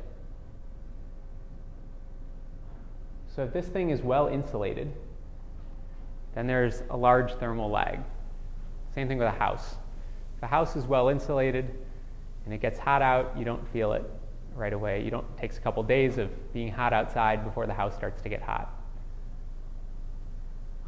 [3.35, 4.93] So if this thing is well insulated,
[6.35, 7.99] then there's a large thermal lag.
[8.95, 9.75] Same thing with a house.
[10.37, 11.69] If a house is well insulated,
[12.45, 14.09] and it gets hot out, you don't feel it
[14.57, 15.03] right away.
[15.03, 18.23] You don't, it takes a couple days of being hot outside before the house starts
[18.23, 18.73] to get hot.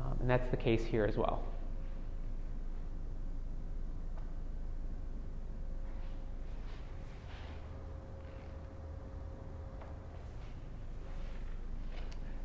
[0.05, 1.43] Um, and that's the case here as well.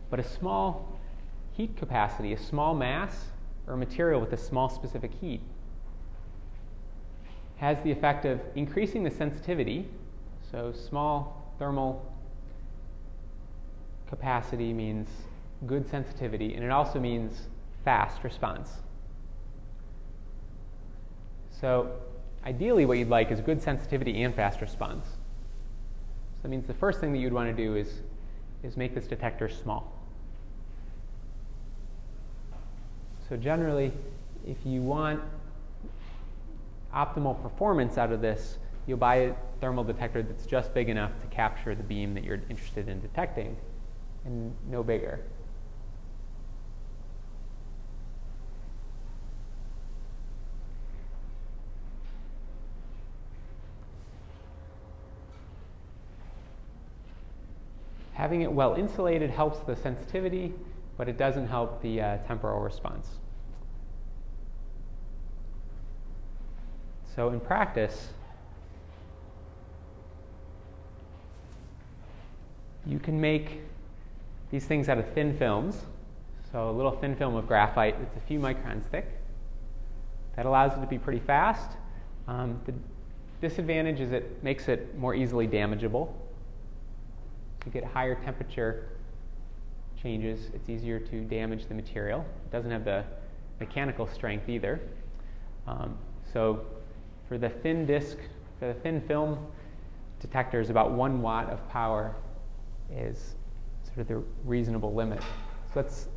[0.10, 1.00] But a small
[1.54, 3.26] heat capacity, a small mass,
[3.66, 5.42] or material with a small specific heat
[7.58, 9.88] has the effect of increasing the sensitivity.
[10.54, 12.06] So, small thermal
[14.08, 15.10] capacity means
[15.66, 17.48] good sensitivity, and it also means
[17.84, 18.70] fast response.
[21.60, 21.90] So,
[22.46, 25.08] ideally, what you'd like is good sensitivity and fast response.
[25.08, 28.02] So, that means the first thing that you'd want to do is,
[28.62, 29.92] is make this detector small.
[33.28, 33.92] So, generally,
[34.46, 35.20] if you want
[36.94, 39.34] optimal performance out of this, you'll buy a
[39.64, 43.56] thermal detector that's just big enough to capture the beam that you're interested in detecting
[44.26, 45.22] and no bigger.
[58.16, 60.54] Having it well insulated helps the sensitivity,
[60.98, 63.08] but it doesn't help the uh, temporal response.
[67.16, 68.10] So in practice,
[72.86, 73.62] you can make
[74.52, 75.86] these things out of thin films.
[76.52, 79.08] So a little thin film of graphite that's a few microns thick.
[80.36, 81.72] That allows it to be pretty fast.
[82.28, 82.74] Um, the
[83.42, 86.14] disadvantage is it makes it more easily damageable.
[87.66, 88.90] You get higher temperature
[90.02, 92.26] changes, it's easier to damage the material.
[92.46, 93.04] It doesn't have the
[93.60, 94.82] mechanical strength either.
[95.66, 95.98] Um,
[96.32, 96.66] so
[97.28, 98.18] for the thin disk,
[98.60, 99.38] for the thin film
[100.20, 102.14] detectors, about one watt of power
[102.96, 103.36] is
[103.86, 105.22] sort of the reasonable limit.
[105.22, 106.08] So that's,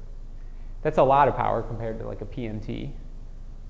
[0.83, 2.91] that's a lot of power compared to like a PMT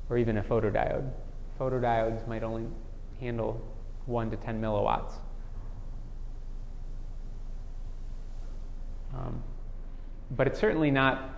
[0.09, 1.11] or even a photodiode.
[1.59, 2.67] Photodiodes might only
[3.21, 3.61] handle
[4.07, 5.15] 1 to 10 milliwatts.
[9.15, 9.43] Um,
[10.33, 11.31] but it's certainly not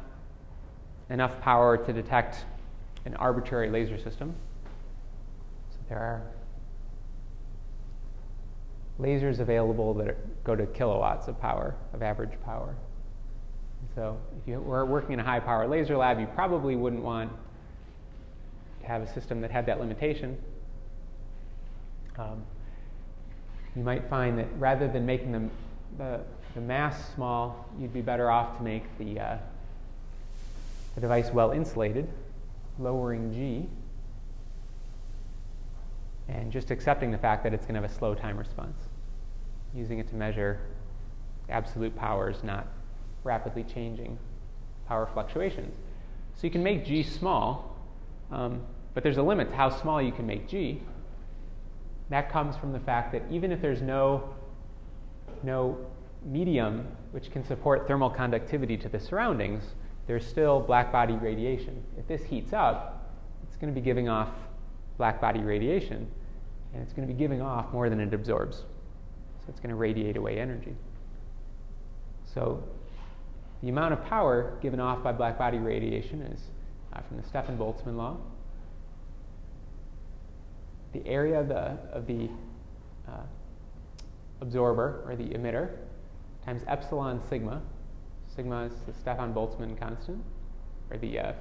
[1.10, 2.44] enough power to detect
[3.04, 4.34] an arbitrary laser system.
[5.70, 6.22] So there are
[9.01, 12.74] lasers available that go to kilowatts of power, of average power.
[13.94, 17.30] So if you were working in a high power laser lab, you probably wouldn't want
[18.80, 20.36] to have a system that had that limitation.
[22.18, 22.42] Um,
[23.76, 25.51] you might find that rather than making
[25.96, 26.20] the,
[26.55, 29.38] the mass small, you'd be better off to make the, uh,
[30.96, 32.09] the device well insulated,
[32.80, 33.68] lowering G,
[36.28, 38.88] and just accepting the fact that it's going to have a slow time response
[39.74, 40.60] using it to measure
[41.48, 42.66] absolute powers, not
[43.24, 44.18] rapidly changing
[44.86, 45.74] power fluctuations.
[46.34, 47.76] So you can make G small,
[48.30, 48.62] um,
[48.94, 50.82] but there's a limit to how small you can make G.
[52.10, 54.34] That comes from the fact that even if there's no,
[55.42, 55.78] no
[56.24, 59.62] medium which can support thermal conductivity to the surroundings,
[60.06, 61.82] there's still black body radiation.
[61.98, 63.12] If this heats up,
[63.46, 64.30] it's going to be giving off
[64.96, 66.08] black body radiation,
[66.72, 68.64] and it's going to be giving off more than it absorbs
[69.49, 70.74] it's going to radiate away energy.
[72.34, 72.62] So
[73.62, 76.40] the amount of power given off by black body radiation is
[76.92, 78.16] uh, from the Stefan-Boltzmann law.
[80.92, 82.28] The area of the, of the
[83.09, 83.22] uh,
[84.40, 85.70] absorber or the emitter
[86.44, 87.61] times epsilon sigma.
[88.34, 90.22] Sigma is the Stefan-Boltzmann constant,
[90.90, 91.32] or the uh,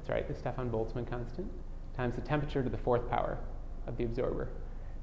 [0.00, 1.46] That's right, the Stefan Boltzmann constant
[1.94, 3.36] times the temperature to the fourth power
[3.86, 4.48] of the absorber.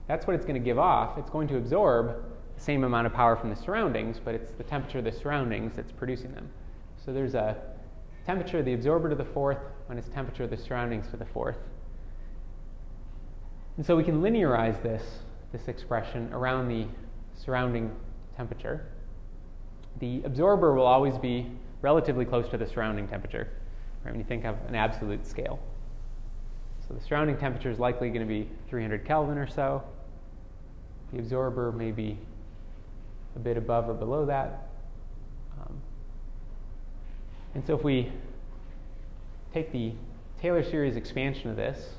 [0.08, 1.20] That's what it's going to give off.
[1.20, 2.16] It's going to absorb
[2.56, 5.74] the same amount of power from the surroundings, but it's the temperature of the surroundings
[5.76, 6.50] that's producing them.
[7.06, 7.58] So there's a
[8.26, 11.58] temperature of the absorber to the fourth minus temperature of the surroundings to the fourth.
[13.78, 15.04] And so we can linearize this,
[15.52, 16.88] this expression around the
[17.36, 17.91] surrounding
[18.36, 18.88] temperature.
[20.00, 21.52] The absorber will always be
[21.84, 23.48] relatively close to the surrounding temperature
[24.08, 25.60] right, when you think of an absolute scale.
[26.88, 29.84] So the surrounding temperature is likely going to be 300 Kelvin or so.
[31.12, 32.18] The absorber may be
[33.36, 34.70] a bit above or below that.
[35.60, 35.82] Um,
[37.53, 38.12] and so if we
[39.53, 39.93] take the
[40.41, 41.89] Taylor series expansion of this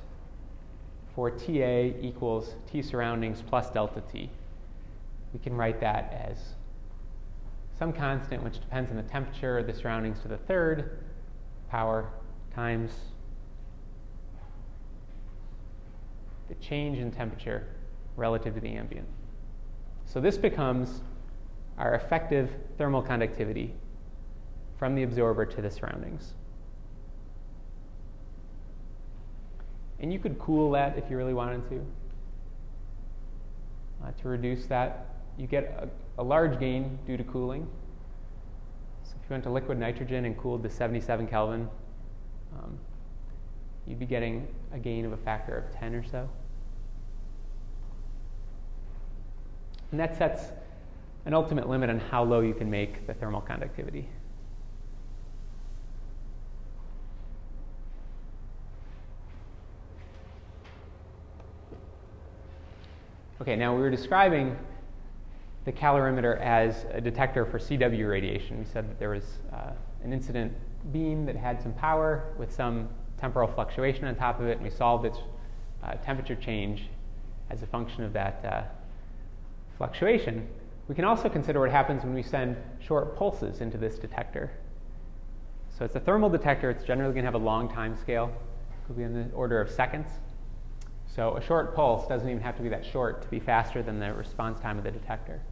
[1.14, 4.30] for TA equals T surroundings plus delta T,
[5.32, 6.54] we can write that as
[7.78, 10.98] some constant which depends on the temperature of the surroundings to the third
[11.70, 12.10] power
[12.54, 12.92] times
[16.48, 17.66] the change in temperature
[18.16, 19.06] relative to the ambient.
[20.04, 21.02] So this becomes
[21.76, 23.74] our effective thermal conductivity
[24.78, 26.34] from the absorber to the surroundings.
[30.00, 31.86] And you could cool that if you really wanted to.
[34.04, 35.06] Uh, to reduce that,
[35.36, 35.64] you get
[36.18, 37.68] a, a large gain due to cooling.
[39.16, 41.68] If you went to liquid nitrogen and cooled to 77 Kelvin,
[42.54, 42.78] um,
[43.86, 46.28] you'd be getting a gain of a factor of 10 or so.
[49.90, 50.52] And that sets
[51.24, 54.08] an ultimate limit on how low you can make the thermal conductivity.
[63.40, 64.56] Okay, now we were describing
[65.68, 68.58] the calorimeter as a detector for CW radiation.
[68.58, 70.54] We said that there was uh, an incident
[70.94, 72.88] beam that had some power with some
[73.20, 75.18] temporal fluctuation on top of it, and we solved its
[75.84, 76.84] uh, temperature change
[77.50, 78.62] as a function of that uh,
[79.76, 80.48] fluctuation.
[80.88, 84.50] We can also consider what happens when we send short pulses into this detector.
[85.78, 86.70] So it's a thermal detector.
[86.70, 88.32] It's generally going to have a long time scale.
[88.70, 90.08] It could be in the order of seconds.
[91.14, 94.00] So a short pulse doesn't even have to be that short to be faster than
[94.00, 95.42] the response time of the detector.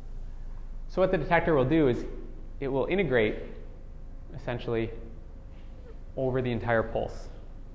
[0.89, 2.05] So what the detector will do is
[2.61, 3.37] it will integrate
[4.34, 4.91] essentially
[6.16, 7.28] over the entire pulse.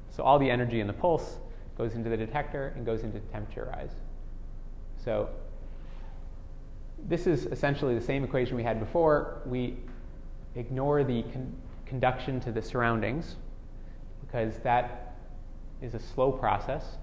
[0.10, 1.38] So all the energy in the pulse
[1.78, 3.92] goes into the detector and goes into temperature rise.
[5.04, 5.30] So
[7.08, 9.42] this is essentially the same equation we had before.
[9.46, 9.78] We
[10.56, 11.56] ignore the con-
[11.86, 13.36] conduction to the surroundings
[14.22, 15.16] because that
[15.82, 16.98] is a slow process.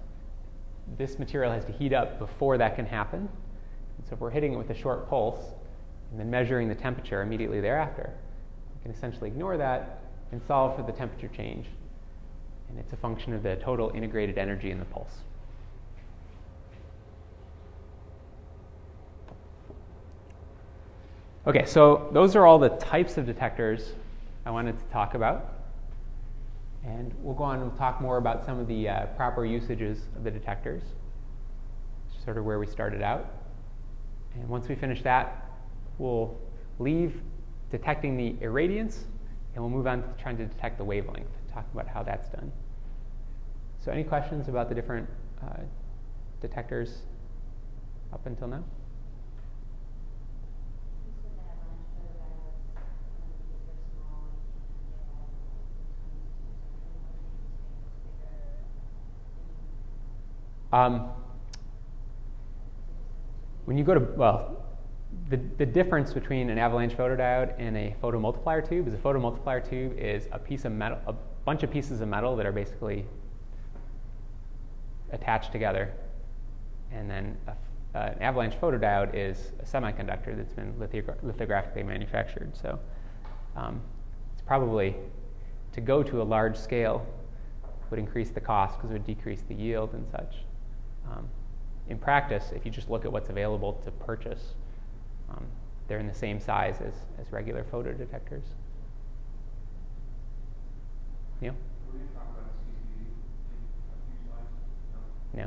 [0.97, 3.29] This material has to heat up before that can happen.
[3.99, 5.55] And so if we're hitting it with a short pulse
[6.11, 8.11] and then measuring the temperature immediately thereafter,
[8.75, 10.01] You can essentially ignore that
[10.33, 11.67] and solve for the temperature change.
[12.69, 15.23] And it's a function of the total integrated energy in the pulse.
[21.47, 23.93] Okay, so those are all the types of detectors
[24.45, 25.55] I wanted to talk about.
[26.85, 30.25] And we'll go on and talk more about some of the uh, proper usages of
[30.25, 30.83] the detectors,
[32.23, 33.31] sort of where we started out.
[34.35, 35.48] And once we finish that,
[35.99, 36.39] we'll
[36.79, 37.21] leave
[37.71, 39.01] detecting the irradiance
[39.55, 42.53] and we'll move on to trying to detect the wavelength, talk about how that's done.
[43.81, 45.09] So, any questions about the different
[45.43, 45.63] uh,
[46.41, 47.03] detectors
[48.13, 48.65] up until now?
[60.71, 61.09] Um,
[63.65, 64.68] when you go to, well,
[65.31, 69.99] the, the difference between an avalanche photodiode and a photomultiplier tube is a photomultiplier tube
[69.99, 73.07] is a piece of metal, a bunch of pieces of metal that are basically
[75.13, 75.93] attached together.
[76.93, 77.51] And then a,
[77.99, 82.55] uh, an avalanche photodiode is a semiconductor that's been lithogra- lithographically manufactured.
[82.55, 82.79] So
[83.57, 83.81] um,
[84.35, 84.95] it's probably
[85.73, 87.07] to go to a large scale
[87.91, 90.37] would increase the cost because it would decrease the yield and such.
[91.11, 91.29] Um,
[91.89, 94.55] in practice, if you just look at what's available to purchase,
[95.31, 95.45] um,
[95.87, 98.43] they're in the same size as, as regular photodetectors.
[101.41, 101.55] Neil?
[105.35, 105.45] No.
[105.45, 105.47] Uh,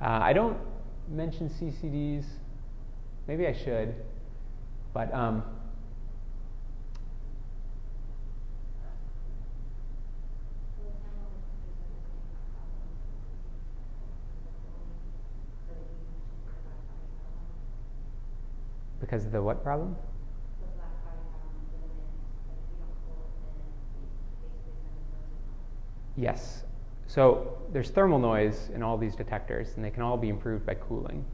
[0.00, 0.56] I don't
[1.08, 2.24] mention CCDs.
[3.26, 3.94] Maybe I should.
[4.92, 5.42] But um,
[19.08, 19.96] Because of the what problem?
[26.14, 26.64] Yes.
[27.06, 30.74] So there's thermal noise in all these detectors, and they can all be improved by
[30.74, 31.24] cooling.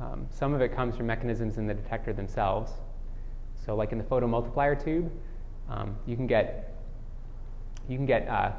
[0.00, 2.72] Um, some of it comes from mechanisms in the detector themselves.
[3.64, 5.08] So, like in the photomultiplier tube,
[5.70, 6.74] um, you can get
[7.88, 8.50] you can get uh,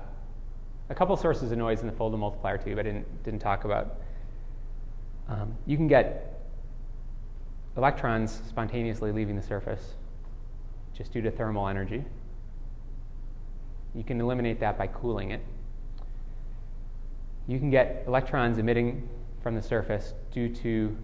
[0.89, 2.80] a couple sources of noise in the photomultiplier tube.
[2.80, 3.98] I didn't didn't talk about.
[5.28, 6.37] Um, you can get
[7.78, 9.96] electrons spontaneously leaving the surface
[10.94, 12.04] just due to thermal energy.
[13.94, 15.42] You can eliminate that by cooling it.
[17.48, 19.08] You can get electrons emitting
[19.42, 20.98] from the surface due to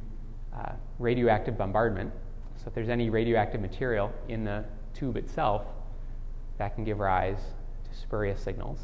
[0.53, 2.11] uh, radioactive bombardment.
[2.57, 5.65] So, if there's any radioactive material in the tube itself,
[6.57, 7.39] that can give rise
[7.85, 8.79] to spurious signals.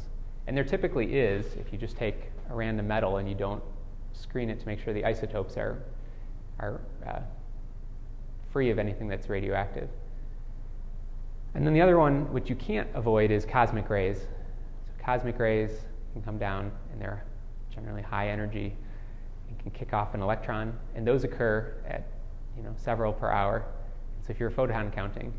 [0.46, 3.62] And there typically is if you just take a random metal and you don't
[4.12, 5.82] screen it to make sure the isotopes are,
[6.58, 7.20] are uh,
[8.52, 9.88] free of anything that's radioactive.
[11.54, 14.18] And then the other one, which you can't avoid, is cosmic rays.
[14.18, 15.70] So cosmic rays
[16.12, 17.24] can come down, and they're
[17.74, 18.74] generally high energy
[19.48, 22.06] and can kick off an electron, and those occur at
[22.56, 23.64] you know several per hour.
[24.22, 25.32] So if you're photon counting,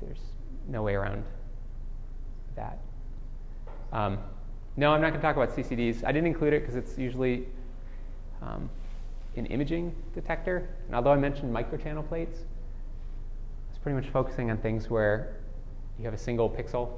[0.00, 0.20] there's
[0.68, 1.24] no way around
[2.54, 2.78] that.
[3.92, 4.18] Um,
[4.76, 6.04] no, I'm not going to talk about CCDs.
[6.04, 7.46] I didn't include it because it's usually
[8.42, 8.70] um,
[9.38, 10.68] an imaging detector.
[10.86, 12.40] And although I mentioned microchannel plates,
[13.70, 15.36] it's pretty much focusing on things where
[15.98, 16.90] you have a single pixel.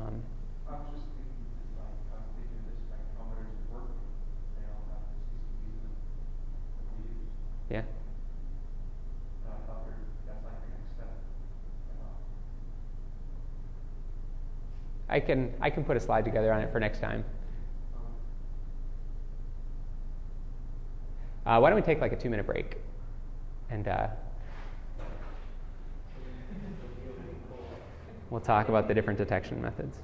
[0.00, 0.22] Um,
[7.70, 7.82] yeah.
[15.08, 17.24] I can I can put a slide together on it for next time.
[21.46, 22.76] Uh, why don't we take like a two minute break?
[23.70, 24.08] And uh,
[28.30, 29.98] we'll talk about the different detection methods.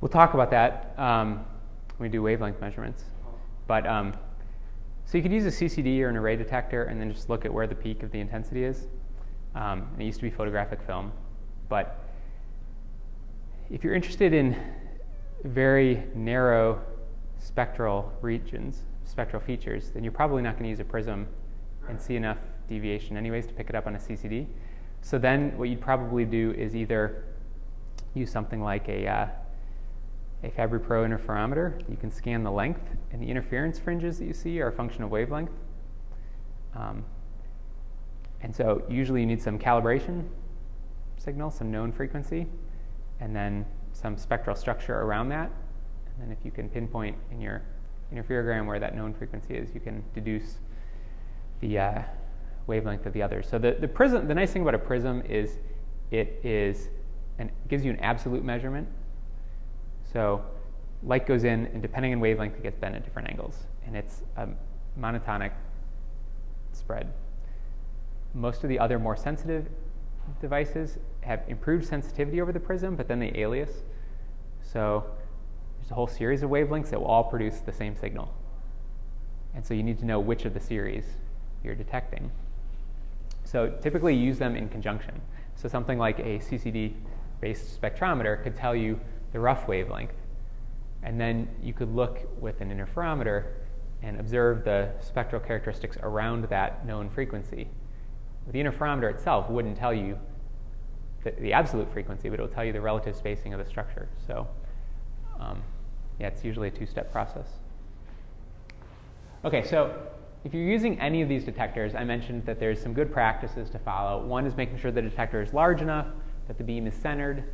[0.00, 1.44] We'll talk about that um,
[1.98, 3.04] when we do wavelength measurements.
[3.66, 4.14] But um,
[5.04, 7.52] so you could use a CCD or an array detector and then just look at
[7.52, 8.86] where the peak of the intensity is.
[9.54, 11.12] Um, it used to be photographic film,
[11.68, 12.04] but
[13.68, 14.56] if you're interested in
[15.44, 16.80] very narrow
[17.38, 21.26] spectral regions, spectral features, then you're probably not going to use a prism
[21.88, 22.38] and see enough
[22.68, 24.46] deviation anyways to pick it up on a CCD.
[25.02, 27.24] So then what you'd probably do is either
[28.14, 29.26] use something like a uh,
[30.42, 31.80] a Fabry-Perot interferometer.
[31.88, 32.82] You can scan the length,
[33.12, 35.50] and the interference fringes that you see are a function of wavelength.
[36.74, 37.04] Um,
[38.42, 40.26] and so usually you need some calibration
[41.18, 42.46] signal, some known frequency,
[43.20, 45.50] and then some spectral structure around that.
[46.06, 47.62] And then if you can pinpoint in your
[48.14, 50.58] interferogram where that known frequency is, you can deduce
[51.60, 52.02] the uh,
[52.66, 53.46] wavelength of the others.
[53.48, 55.58] So the, the prism, the nice thing about a prism is
[56.10, 56.88] it is
[57.38, 58.88] and gives you an absolute measurement
[60.12, 60.44] so
[61.02, 63.56] light goes in, and depending on wavelength, it gets bent at different angles.
[63.86, 64.48] And it's a
[64.98, 65.52] monotonic
[66.72, 67.12] spread.
[68.34, 69.68] Most of the other more sensitive
[70.40, 73.70] devices have improved sensitivity over the prism, but then they alias.
[74.62, 75.04] So
[75.78, 78.32] there's a whole series of wavelengths that will all produce the same signal.
[79.54, 81.04] And so you need to know which of the series
[81.64, 82.30] you're detecting.
[83.44, 85.20] So typically use them in conjunction.
[85.56, 86.94] So something like a CCD
[87.40, 89.00] based spectrometer could tell you
[89.32, 90.14] the rough wavelength.
[91.02, 93.46] And then you could look with an interferometer
[94.02, 97.68] and observe the spectral characteristics around that known frequency.
[98.50, 100.18] The interferometer itself wouldn't tell you
[101.22, 104.08] the, the absolute frequency, but it will tell you the relative spacing of the structure.
[104.26, 104.48] So,
[105.38, 105.62] um,
[106.18, 107.46] yeah, it's usually a two step process.
[109.44, 109.94] Okay, so
[110.44, 113.78] if you're using any of these detectors, I mentioned that there's some good practices to
[113.78, 114.24] follow.
[114.24, 116.06] One is making sure the detector is large enough,
[116.46, 117.44] that the beam is centered,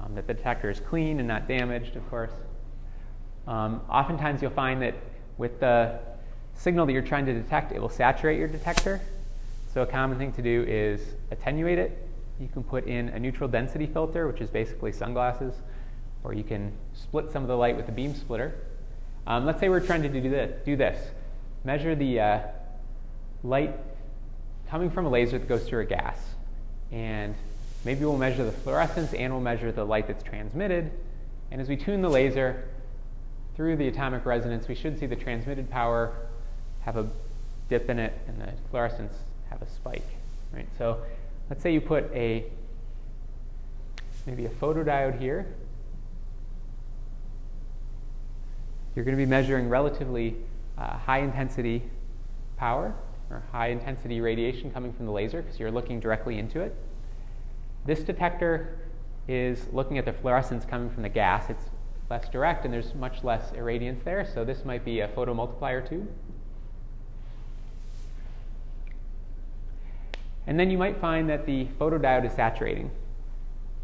[0.00, 2.32] um, that the detector is clean and not damaged, of course.
[3.46, 4.94] Um, oftentimes you'll find that
[5.38, 5.98] with the
[6.54, 9.00] signal that you're trying to detect, it will saturate your detector.
[9.72, 12.08] So a common thing to do is attenuate it.
[12.40, 15.54] You can put in a neutral density filter, which is basically sunglasses,
[16.22, 18.54] or you can split some of the light with a beam splitter.
[19.26, 20.64] Um, let's say we're trying to do this.
[20.64, 20.98] Do this.
[21.64, 22.38] Measure the uh,
[23.42, 23.74] light
[24.68, 26.18] coming from a laser that goes through a gas.
[26.92, 27.34] And
[27.84, 30.90] Maybe we'll measure the fluorescence and we'll measure the light that's transmitted.
[31.50, 32.68] And as we tune the laser
[33.54, 36.14] through the atomic resonance, we should see the transmitted power
[36.80, 37.08] have a
[37.68, 39.14] dip in it and the fluorescence
[39.50, 40.06] have a spike.
[40.52, 40.66] Right?
[40.78, 40.98] So
[41.50, 42.44] let's say you put a
[44.26, 45.46] maybe a photodiode here.
[48.94, 50.36] You're going to be measuring relatively
[50.78, 51.82] uh, high intensity
[52.56, 52.94] power
[53.30, 56.74] or high intensity radiation coming from the laser because you're looking directly into it.
[57.84, 58.78] This detector
[59.28, 61.50] is looking at the fluorescence coming from the gas.
[61.50, 61.70] It's
[62.10, 66.08] less direct and there's much less irradiance there, so this might be a photomultiplier tube.
[70.46, 72.90] And then you might find that the photodiode is saturating,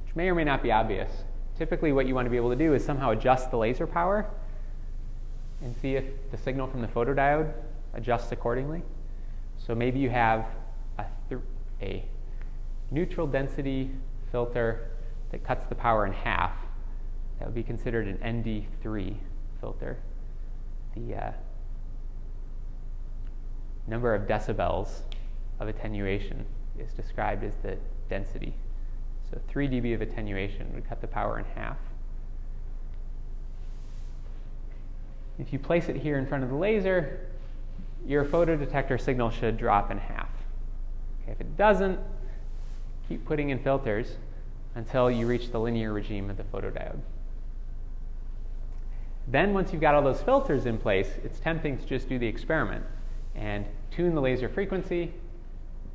[0.04, 1.10] which may or may not be obvious.
[1.56, 4.26] Typically what you want to be able to do is somehow adjust the laser power
[5.62, 7.52] and see if the signal from the photodiode
[7.94, 8.82] adjusts accordingly.
[9.58, 10.46] So maybe you have
[10.98, 11.04] a,
[11.82, 12.04] a
[12.90, 13.90] neutral density
[14.30, 14.90] filter
[15.30, 16.52] that cuts the power in half.
[17.38, 19.16] that would be considered an ND3
[19.60, 19.98] filter.
[20.94, 21.32] The uh,
[23.86, 25.00] number of decibels
[25.58, 26.44] of attenuation
[26.78, 27.76] is described as the
[28.08, 28.54] density.
[29.30, 31.76] So 3 dB of attenuation would cut the power in half.
[35.38, 37.30] If you place it here in front of the laser,
[38.06, 40.28] your photodetector signal should drop in half.
[41.22, 41.98] Okay, if it doesn't,
[43.10, 44.16] keep putting in filters
[44.76, 47.00] until you reach the linear regime of the photodiode.
[49.26, 52.26] Then, once you've got all those filters in place, it's tempting to just do the
[52.26, 52.84] experiment
[53.34, 55.12] and tune the laser frequency.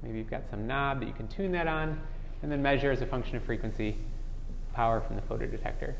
[0.03, 1.99] Maybe you've got some knob that you can tune that on,
[2.43, 3.95] and then measure as a function of frequency
[4.73, 5.93] power from the photodetector.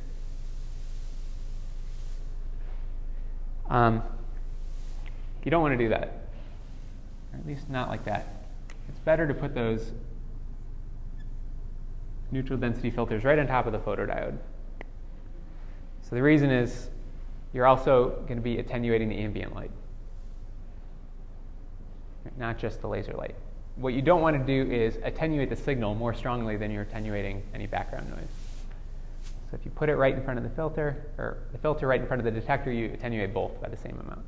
[3.70, 4.03] Um,
[5.45, 6.28] you don't want to do that,
[7.32, 8.45] or at least not like that.
[8.89, 9.93] It's better to put those
[12.36, 14.38] neutral density filters right on top of the photodiode.
[16.02, 16.90] So the reason is
[17.54, 19.72] you're also going to be attenuating the ambient light,
[22.38, 23.36] not just the laser light.
[23.78, 27.42] What you don't want to do is attenuate the signal more strongly than you're attenuating
[27.54, 28.28] any background noise.
[29.50, 32.02] So if you put it right in front of the filter, or the filter right
[32.02, 34.26] in front of the detector, you attenuate both by the same amount.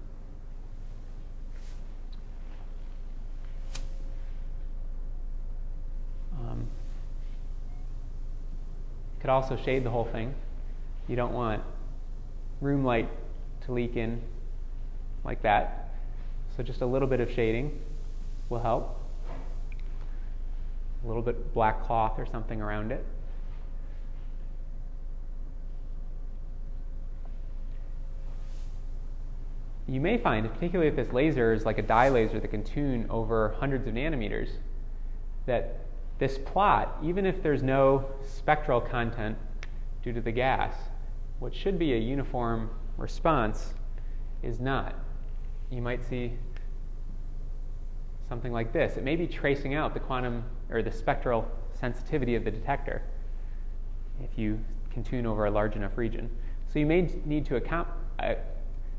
[6.39, 6.67] Um,
[9.19, 10.33] could also shade the whole thing.
[11.07, 11.63] You don't want
[12.61, 13.09] room light
[13.65, 14.21] to leak in
[15.23, 15.91] like that.
[16.55, 17.79] So just a little bit of shading
[18.49, 18.99] will help.
[21.03, 23.05] A little bit black cloth or something around it.
[29.89, 33.05] You may find, particularly if this laser is like a dye laser that can tune
[33.09, 34.49] over hundreds of nanometers,
[35.45, 35.86] that
[36.19, 39.37] this plot, even if there's no spectral content
[40.03, 40.73] due to the gas,
[41.39, 43.73] what should be a uniform response
[44.41, 44.95] is not.
[45.69, 46.33] You might see
[48.27, 48.97] something like this.
[48.97, 51.49] It may be tracing out the quantum or the spectral
[51.79, 53.03] sensitivity of the detector
[54.23, 54.59] if you
[54.91, 56.29] can tune over a large enough region.
[56.71, 57.87] So you may need to account,
[58.19, 58.35] uh,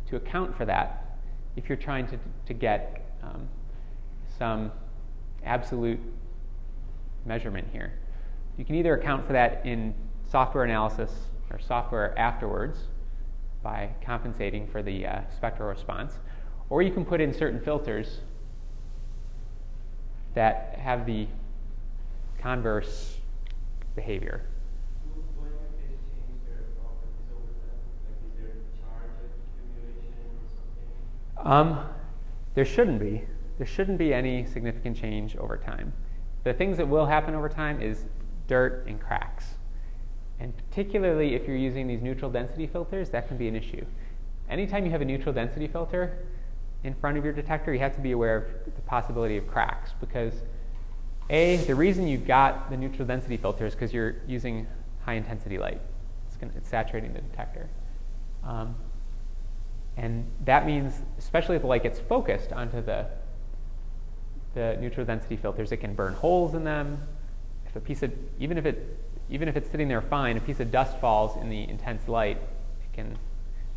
[0.09, 1.19] to account for that
[1.57, 3.49] if you're trying to, to get um,
[4.39, 4.71] some
[5.45, 5.99] absolute
[7.29, 7.93] measurement here.
[8.57, 9.95] You can either account for that in
[10.29, 11.13] software analysis
[11.51, 12.79] or software afterwards
[13.63, 16.15] by compensating for the uh, spectral response,
[16.71, 18.21] or you can put in certain filters
[20.35, 21.27] that have the
[22.41, 23.17] converse
[23.95, 24.43] behavior.
[31.39, 31.81] Um,
[32.55, 33.23] there shouldn't be.
[33.59, 35.93] There shouldn't be any significant change over time.
[36.45, 38.05] The things that will happen over time is
[38.47, 39.45] dirt and cracks.
[40.41, 43.85] And particularly if you're using these neutral density filters, that can be an issue.
[44.49, 46.25] Anytime you have a neutral density filter
[46.85, 49.93] in front of your detector, you have to be aware of the possibility of cracks
[50.01, 50.33] because
[51.29, 54.67] A, the reason you've got the neutral density filter is because you're using
[55.05, 55.81] high intensity light.
[56.29, 57.69] It's, gonna, it's saturating the detector.
[58.45, 58.75] Um,
[59.97, 63.07] and that means, especially if the light gets focused onto the,
[64.59, 67.01] the neutral density filters, it can burn holes in them.
[67.67, 68.99] If a piece of, even if it
[69.31, 72.39] even if it's sitting there fine, a piece of dust falls in the intense light,
[72.39, 73.17] it can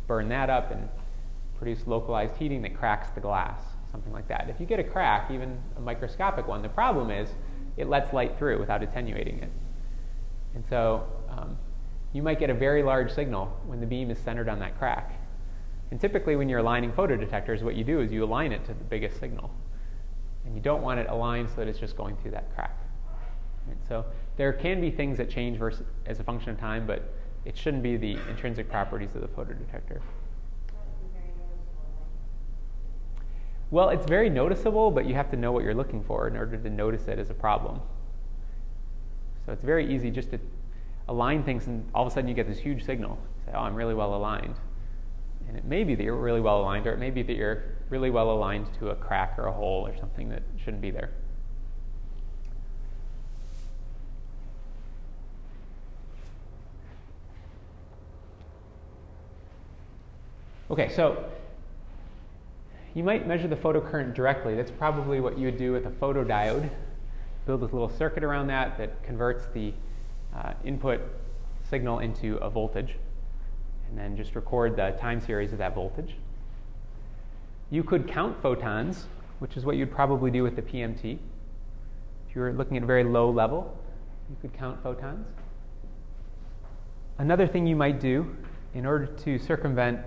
[0.06, 0.88] burn that up and
[1.58, 3.60] produce localized heating that cracks the glass,
[3.90, 4.48] something like that.
[4.48, 7.28] If you get a crack, even a microscopic one, the problem is
[7.76, 9.50] it lets light through without attenuating it.
[10.54, 11.58] And so um,
[12.14, 15.12] you might get a very large signal when the beam is centered on that crack.
[15.90, 18.84] And typically, when you're aligning photodetectors, what you do is you align it to the
[18.84, 19.50] biggest signal.
[20.44, 22.76] And you don't want it aligned so that it's just going through that crack.
[23.66, 23.76] Right?
[23.88, 24.04] So
[24.36, 27.12] there can be things that change versus, as a function of time, but
[27.44, 30.00] it shouldn't be the intrinsic properties of the photodetector.
[33.70, 36.58] Well, it's very noticeable, but you have to know what you're looking for in order
[36.58, 37.80] to notice it as a problem.
[39.46, 40.38] So it's very easy just to
[41.08, 43.18] align things, and all of a sudden you get this huge signal.
[43.46, 44.56] Say, oh, I'm really well aligned.
[45.48, 47.64] And it may be that you're really well aligned, or it may be that you're
[47.92, 51.10] really well aligned to a crack or a hole or something that shouldn't be there.
[60.70, 61.22] Okay, so
[62.94, 64.54] you might measure the photocurrent directly.
[64.54, 66.70] That's probably what you would do with a photodiode.
[67.44, 69.74] Build a little circuit around that that converts the
[70.34, 71.02] uh, input
[71.68, 72.96] signal into a voltage,
[73.86, 76.16] and then just record the time series of that voltage.
[77.72, 79.06] You could count photons,
[79.38, 81.18] which is what you'd probably do with the PMT.
[82.28, 83.74] If you were looking at a very low level,
[84.28, 85.26] you could count photons.
[87.16, 88.36] another thing you might do
[88.74, 90.00] in order to circumvent,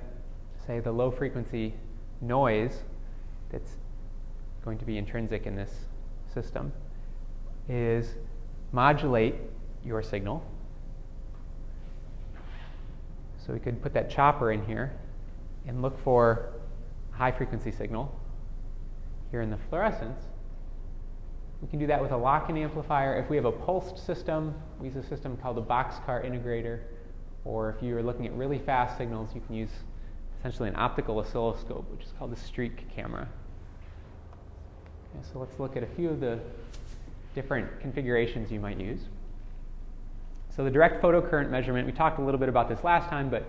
[0.67, 1.73] say, the low frequency
[2.21, 2.83] noise
[3.51, 3.77] that's
[4.63, 5.87] going to be intrinsic in this
[6.31, 6.71] system
[7.67, 8.13] is
[8.73, 9.37] modulate
[9.83, 10.45] your signal.
[13.43, 14.93] So we could put that chopper in here
[15.65, 16.53] and look for
[17.17, 18.13] high frequency signal
[19.31, 20.21] here in the fluorescence.
[21.61, 23.17] We can do that with a lock-in amplifier.
[23.17, 26.81] If we have a pulsed system, we use a system called a boxcar integrator.
[27.45, 29.69] Or if you're looking at really fast signals, you can use
[30.39, 33.27] essentially an optical oscilloscope, which is called a streak camera.
[35.15, 36.39] Okay, so let's look at a few of the
[37.33, 38.99] different configurations you might use.
[40.55, 43.45] So the direct photocurrent measurement, we talked a little bit about this last time, but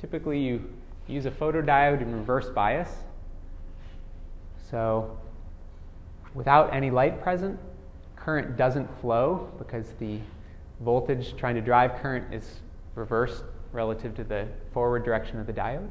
[0.00, 0.70] typically you
[1.06, 2.90] use a photodiode in reverse bias.
[4.70, 5.18] So
[6.34, 7.58] without any light present,
[8.16, 10.18] current doesn't flow because the
[10.80, 12.60] voltage trying to drive current is
[12.94, 15.88] reversed relative to the forward direction of the diode.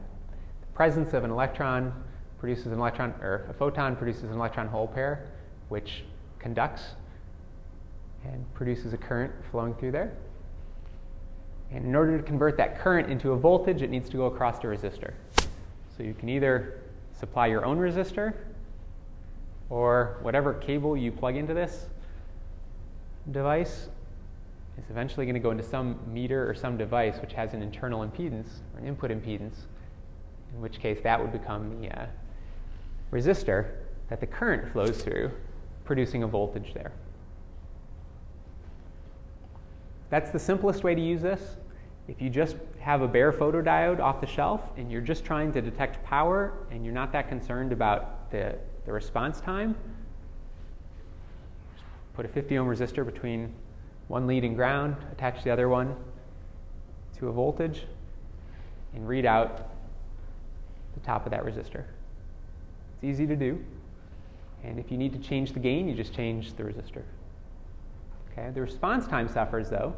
[0.62, 1.94] The presence of an electron
[2.40, 5.28] produces an electron, or a photon produces an electron hole pair,
[5.70, 6.04] which
[6.40, 6.96] conducts
[8.26, 10.14] and produces a current flowing through there.
[11.74, 14.60] And in order to convert that current into a voltage, it needs to go across
[14.60, 15.14] a resistor.
[15.98, 16.82] So you can either
[17.20, 18.34] supply your own resistor
[19.70, 21.88] or whatever cable you plug into this
[23.32, 23.88] device
[24.78, 28.06] is eventually going to go into some meter or some device which has an internal
[28.06, 29.66] impedance or an input impedance,
[30.54, 32.06] in which case that would become the uh,
[33.12, 33.72] resistor
[34.10, 35.32] that the current flows through,
[35.86, 36.92] producing a voltage there.
[40.10, 41.58] That's the simplest way to use this.
[42.08, 45.62] If you just have a bare photodiode off the shelf and you're just trying to
[45.62, 49.76] detect power and you're not that concerned about the, the response time,
[52.14, 53.54] put a 50 ohm resistor between
[54.10, 55.96] one lead and ground, attach the other one
[57.20, 57.84] to a voltage,
[58.94, 59.70] and read out
[60.96, 61.86] the top of that resistor.
[62.96, 63.64] It's easy to do.
[64.66, 67.04] And if you need to change the gain, you just change the resistor.
[68.32, 69.96] Okay, the response time suffers though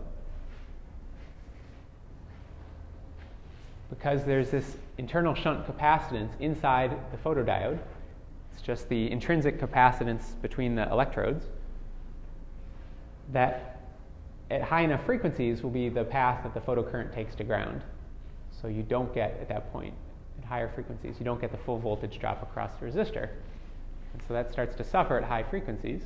[3.97, 7.79] because there's this internal shunt capacitance inside the photodiode.
[8.53, 11.45] It's just the intrinsic capacitance between the electrodes
[13.31, 13.81] that
[14.51, 17.81] at high enough frequencies will be the path that the photocurrent takes to ground.
[18.51, 19.93] So you don't get, at that point,
[20.37, 23.29] at higher frequencies, you don't get the full voltage drop across the resistor.
[24.13, 26.03] And so that starts to suffer at high frequencies.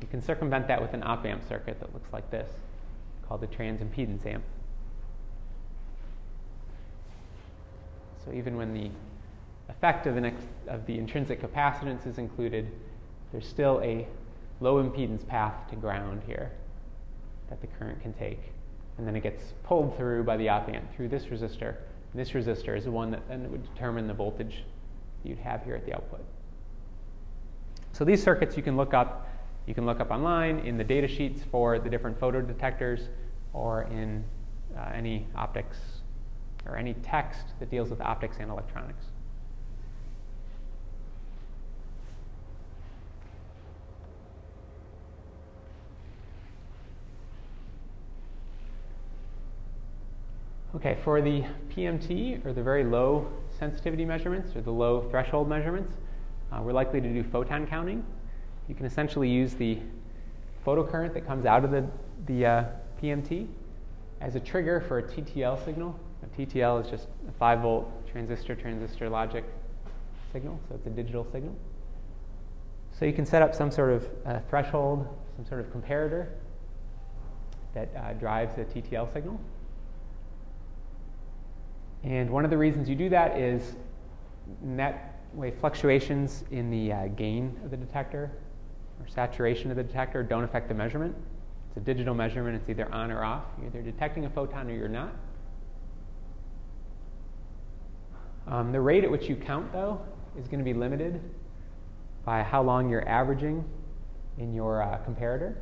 [0.00, 2.48] You can circumvent that with an op amp circuit that looks like this,
[3.26, 4.42] called the transimpedance amp.
[8.24, 8.90] So even when the
[9.68, 12.70] effect of the, next, of the intrinsic capacitance is included,
[13.32, 14.06] there's still a
[14.60, 16.52] low impedance path to ground here
[17.48, 18.40] that the current can take.
[18.98, 21.76] And then it gets pulled through by the op amp through this resistor.
[22.12, 24.64] And this resistor is the one that then would determine the voltage
[25.24, 26.24] you'd have here at the output.
[27.92, 29.28] So these circuits you can look up.
[29.66, 33.08] You can look up online in the data sheets for the different photodetectors
[33.52, 34.24] or in
[34.76, 35.78] uh, any optics
[36.66, 39.04] or any text that deals with optics and electronics.
[50.74, 55.94] Okay, for the PMT, or the very low sensitivity measurements, or the low threshold measurements,
[56.50, 58.04] uh, we're likely to do photon counting.
[58.68, 59.78] You can essentially use the
[60.66, 61.86] photocurrent that comes out of the,
[62.26, 62.64] the uh,
[63.02, 63.48] PMT
[64.22, 65.98] as a trigger for a TTL signal.
[66.22, 69.44] A TTL is just a 5 volt transistor transistor logic
[70.32, 71.54] signal, so it's a digital signal.
[72.98, 75.06] So you can set up some sort of uh, threshold,
[75.36, 76.28] some sort of comparator
[77.74, 79.40] that uh, drives the TTL signal.
[82.04, 83.76] And one of the reasons you do that is
[84.60, 88.30] net wave fluctuations in the uh, gain of the detector
[89.00, 91.14] or saturation of the detector don't affect the measurement.
[91.68, 93.44] It's a digital measurement, it's either on or off.
[93.58, 95.14] You're either detecting a photon or you're not.
[98.46, 100.00] Um, the rate at which you count, though,
[100.38, 101.20] is going to be limited
[102.24, 103.64] by how long you're averaging
[104.38, 105.54] in your uh, comparator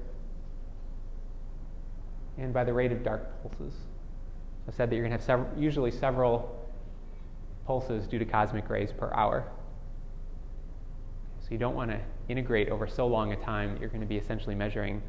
[2.39, 3.75] and by the rate of dark pulses.
[4.69, 6.57] I said that you're going to have usually several
[7.67, 9.45] pulses due to cosmic rays per hour.
[11.41, 14.07] So you don't want to integrate over so long a time that you're going to
[14.07, 15.03] be essentially measuring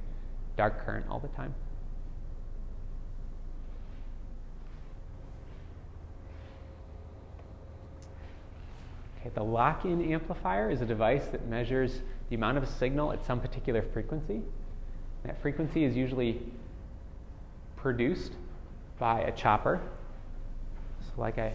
[0.57, 1.53] dark current all the time.
[9.21, 13.23] Okay, the lock-in amplifier is a device that measures the amount of a signal at
[13.23, 14.41] some particular frequency.
[15.23, 16.41] That frequency is usually
[17.75, 18.31] produced
[18.97, 19.79] by a chopper.
[21.01, 21.53] So, like I,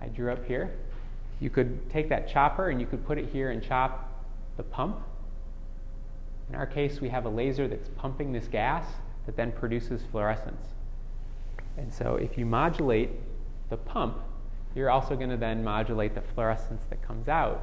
[0.00, 0.74] I drew up here,
[1.40, 4.10] you could take that chopper and you could put it here and chop
[4.56, 4.98] the pump.
[6.48, 8.86] In our case, we have a laser that's pumping this gas
[9.26, 10.68] that then produces fluorescence.
[11.76, 13.10] And so, if you modulate
[13.68, 14.16] the pump,
[14.74, 17.62] you're also going to then modulate the fluorescence that comes out.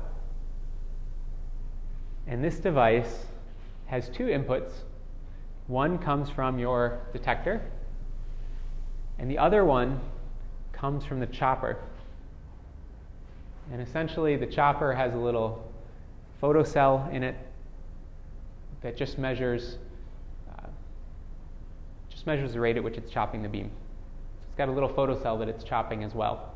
[2.28, 3.26] And this device
[3.88, 4.72] has two inputs.
[5.68, 7.62] One comes from your detector,
[9.20, 10.00] and the other one
[10.72, 11.78] comes from the chopper.
[13.72, 15.70] And essentially, the chopper has a little
[16.42, 17.36] photocell in it
[18.82, 19.78] that just measures
[20.52, 20.68] uh,
[22.10, 23.70] just measures the rate at which it's chopping the beam.
[23.70, 26.51] So it's got a little photocell that it's chopping as well.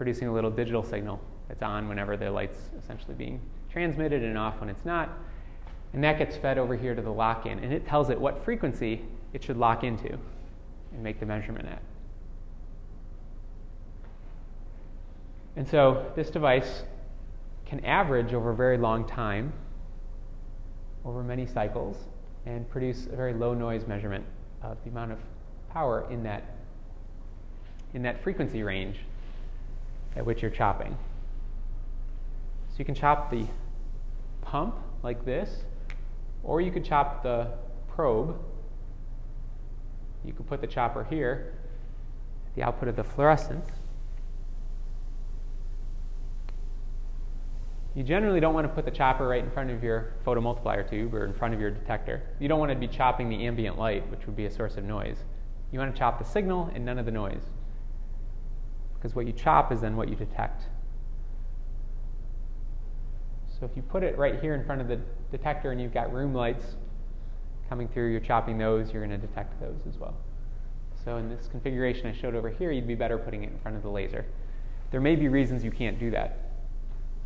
[0.00, 3.38] Producing a little digital signal that's on whenever the light's essentially being
[3.70, 5.10] transmitted and off when it's not.
[5.92, 8.42] And that gets fed over here to the lock in, and it tells it what
[8.42, 9.02] frequency
[9.34, 11.82] it should lock into and make the measurement at.
[15.54, 16.84] And so this device
[17.66, 19.52] can average over a very long time,
[21.04, 21.98] over many cycles,
[22.46, 24.24] and produce a very low noise measurement
[24.62, 25.18] of the amount of
[25.70, 26.54] power in that,
[27.92, 28.96] in that frequency range
[30.16, 30.96] at which you're chopping.
[32.68, 33.46] So you can chop the
[34.42, 35.64] pump like this,
[36.42, 37.48] or you could chop the
[37.88, 38.38] probe.
[40.24, 41.54] You could put the chopper here,
[42.54, 43.68] the output of the fluorescence.
[47.94, 51.12] You generally don't want to put the chopper right in front of your photomultiplier tube
[51.12, 52.22] or in front of your detector.
[52.38, 54.84] You don't want to be chopping the ambient light, which would be a source of
[54.84, 55.24] noise.
[55.72, 57.42] You want to chop the signal and none of the noise.
[59.00, 60.64] Because what you chop is then what you detect.
[63.48, 65.00] So if you put it right here in front of the
[65.32, 66.76] detector and you've got room lights
[67.68, 70.14] coming through, you're chopping those, you're going to detect those as well.
[71.02, 73.76] So in this configuration I showed over here, you'd be better putting it in front
[73.76, 74.26] of the laser.
[74.90, 76.50] There may be reasons you can't do that.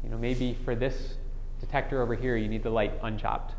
[0.05, 1.15] You know, maybe for this
[1.59, 3.53] detector over here, you need the light unchopped.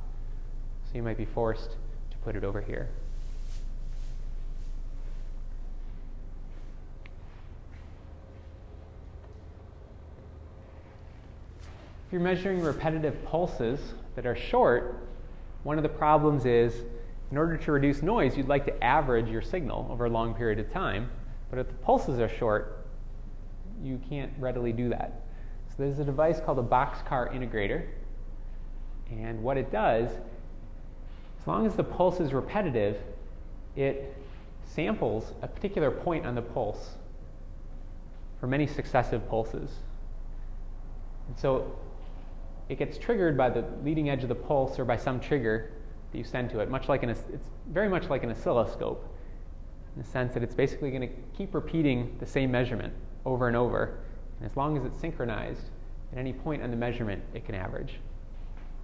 [0.86, 1.72] So you might be forced
[2.12, 2.90] to put it over here.
[12.16, 13.78] You're measuring repetitive pulses
[14.16, 15.06] that are short,
[15.64, 16.74] one of the problems is
[17.30, 20.58] in order to reduce noise, you'd like to average your signal over a long period
[20.58, 21.10] of time.
[21.50, 22.88] But if the pulses are short,
[23.84, 25.24] you can't readily do that.
[25.68, 27.86] So there's a device called a boxcar integrator.
[29.12, 30.08] And what it does,
[31.42, 32.96] as long as the pulse is repetitive,
[33.76, 34.16] it
[34.64, 36.92] samples a particular point on the pulse
[38.40, 39.70] for many successive pulses.
[41.28, 41.76] And so
[42.70, 45.72] it gets triggered by the leading edge of the pulse or by some trigger
[46.12, 49.08] that you send to it, much like an, it's very much like an oscilloscope
[49.96, 52.94] in the sense that it's basically going to keep repeating the same measurement
[53.26, 54.00] over and over
[54.40, 55.70] and as long as it's synchronized,
[56.12, 58.00] at any point on the measurement, it can average.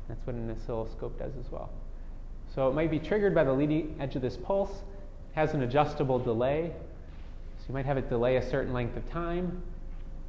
[0.07, 1.69] That's what an oscilloscope does as well.
[2.53, 5.63] So it might be triggered by the leading edge of this pulse, it has an
[5.63, 6.71] adjustable delay.
[7.59, 9.61] So you might have it delay a certain length of time,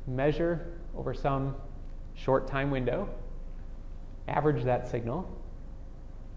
[0.07, 1.55] measure over some
[2.15, 3.09] short time window,
[4.29, 5.29] average that signal,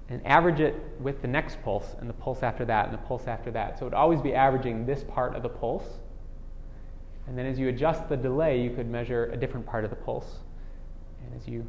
[0.09, 3.27] and average it with the next pulse and the pulse after that and the pulse
[3.27, 3.79] after that.
[3.79, 5.85] So it would always be averaging this part of the pulse
[7.27, 9.95] and then as you adjust the delay, you could measure a different part of the
[9.95, 10.39] pulse.
[11.23, 11.65] And as you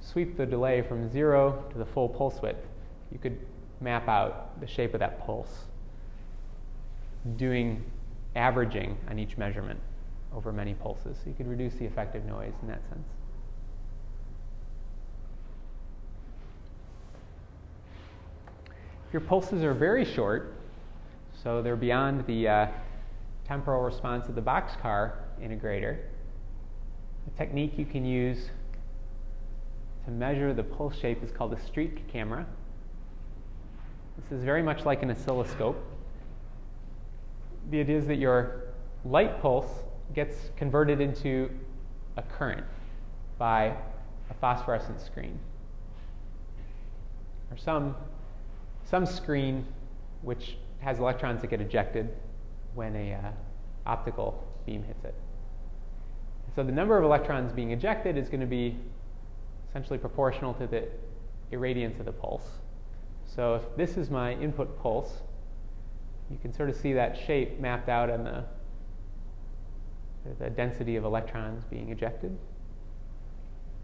[0.00, 2.66] sweep the delay from zero to the full pulse width,
[3.10, 3.38] you could
[3.80, 5.64] map out the shape of that pulse,
[7.36, 7.84] doing
[8.34, 9.80] averaging on each measurement
[10.34, 11.16] over many pulses.
[11.16, 13.08] So you could reduce the effective noise in that sense.
[19.12, 20.54] Your pulses are very short,
[21.42, 22.66] so they're beyond the uh,
[23.46, 25.98] temporal response of the boxcar integrator.
[27.24, 28.50] The technique you can use
[30.04, 32.46] to measure the pulse shape is called a streak camera.
[34.18, 35.76] This is very much like an oscilloscope.
[37.70, 38.62] The idea is that your
[39.04, 39.70] light pulse
[40.14, 41.50] gets converted into
[42.16, 42.64] a current
[43.38, 43.76] by
[44.30, 45.38] a phosphorescent screen
[47.50, 47.94] or some,
[48.88, 49.66] some screen
[50.22, 52.08] which has electrons that get ejected
[52.74, 53.30] when a uh,
[53.84, 55.14] optical beam hits it.
[56.54, 58.76] So the number of electrons being ejected is going to be
[59.68, 60.88] essentially proportional to the
[61.52, 62.48] irradiance of the pulse.
[63.26, 65.22] So if this is my input pulse,
[66.30, 68.44] you can sort of see that shape mapped out on the,
[70.38, 72.36] the density of electrons being ejected.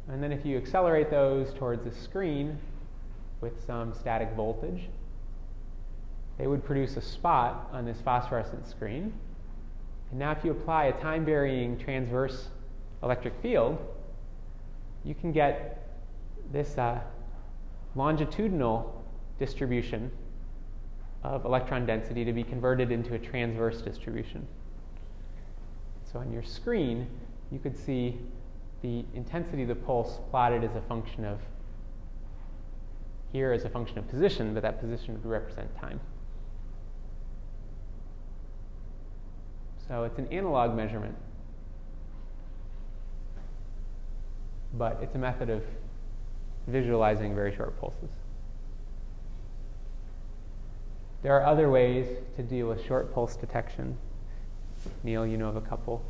[0.09, 2.59] And then if you accelerate those towards the screen
[3.43, 4.89] with some static voltage,
[6.39, 9.13] they would produce a spot on this phosphorescent screen.
[10.11, 12.49] And now if you apply a time varying transverse
[13.03, 13.79] electric field,
[15.05, 15.99] you can get
[16.53, 17.01] this uh,
[17.95, 19.05] longitudinal
[19.39, 20.11] distribution
[21.25, 24.47] of electron density to be converted into a transverse distribution.
[26.11, 27.07] So on your screen,
[27.51, 28.19] you could see
[28.83, 31.39] the intensity of the pulse plotted as a function of
[33.33, 36.01] here as a function of position, but that position would represent time.
[39.89, 41.17] So it's an analog measurement,
[44.75, 45.63] but it's a method of
[46.67, 48.11] visualizing very short pulses.
[51.23, 52.07] There are other ways
[52.37, 53.97] to deal with short pulse detection.
[55.05, 56.05] Neil, you know of a couple.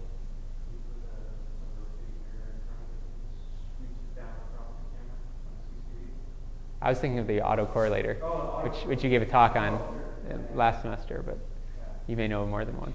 [6.83, 8.17] I was thinking of the autocorrelator,
[8.65, 11.39] which, which you gave a talk on oh, last semester, but
[12.09, 12.93] you may know more than one.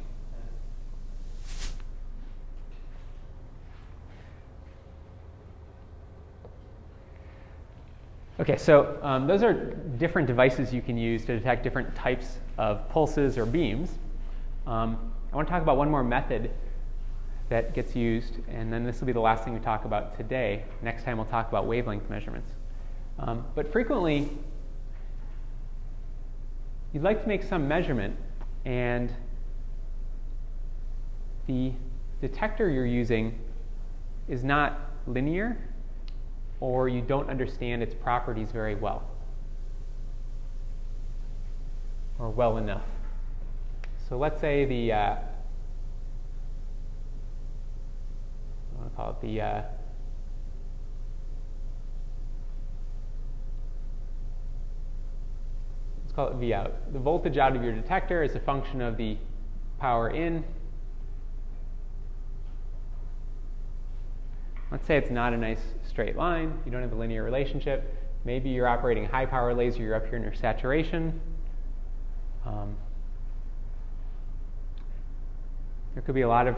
[8.41, 9.53] Okay, so um, those are
[9.97, 13.91] different devices you can use to detect different types of pulses or beams.
[14.67, 16.51] Um, I want to talk about one more method
[17.47, 20.65] that gets used, and then this will be the last thing we talk about today.
[20.81, 22.51] Next time we'll talk about wavelength measurements.
[23.19, 24.29] Um, but frequently,
[26.93, 28.15] you'd like to make some measurement,
[28.65, 29.11] and
[31.47, 31.71] the
[32.21, 33.39] detector you're using
[34.27, 35.57] is not linear,
[36.59, 39.03] or you don't understand its properties very well,
[42.19, 42.85] or well enough.
[44.09, 45.21] So let's say the, uh, I
[48.77, 49.61] want to call it the uh,
[56.17, 56.91] call it V out.
[56.91, 59.17] The voltage out of your detector is a function of the
[59.79, 60.43] power in.
[64.71, 66.59] Let's say it's not a nice straight line.
[66.65, 67.95] You don't have a linear relationship.
[68.25, 71.21] Maybe you're operating a high power laser, you're up here near saturation.
[72.47, 72.75] Um,
[75.93, 76.57] there could be a lot of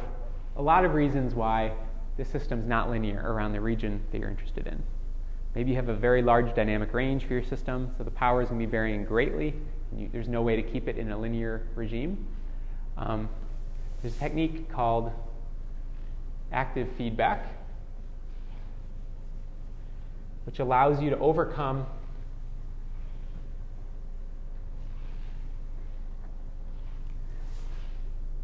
[0.56, 1.74] a lot of reasons why
[2.16, 4.82] the system's not linear around the region that you're interested in.
[5.56, 8.50] Maybe you have a very large dynamic range for your system, so the power is
[8.50, 9.56] going to be varying greatly.
[9.96, 12.28] You, there's no way to keep it in a linear regime.
[12.98, 13.30] Um,
[14.02, 15.12] there's a technique called
[16.52, 17.48] active feedback,
[20.46, 21.86] which allows you to overcome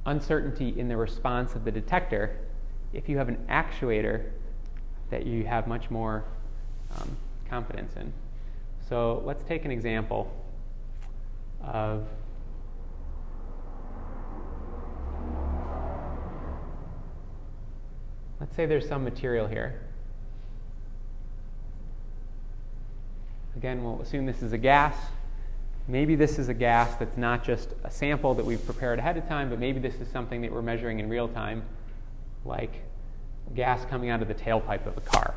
[0.05, 2.37] uncertainty in the response of the detector
[2.93, 4.31] if you have an actuator
[5.09, 6.23] that you have much more
[6.95, 7.17] um,
[7.49, 8.11] confidence in.
[8.87, 10.31] So let's take an example
[11.63, 12.07] of
[18.39, 19.81] let's say there's some material here.
[23.55, 24.95] Again, we'll assume this is a gas.
[25.87, 29.27] Maybe this is a gas that's not just a sample that we've prepared ahead of
[29.27, 31.63] time, but maybe this is something that we're measuring in real time,
[32.43, 32.83] like
[33.55, 35.35] gas coming out of the tailpipe of a car.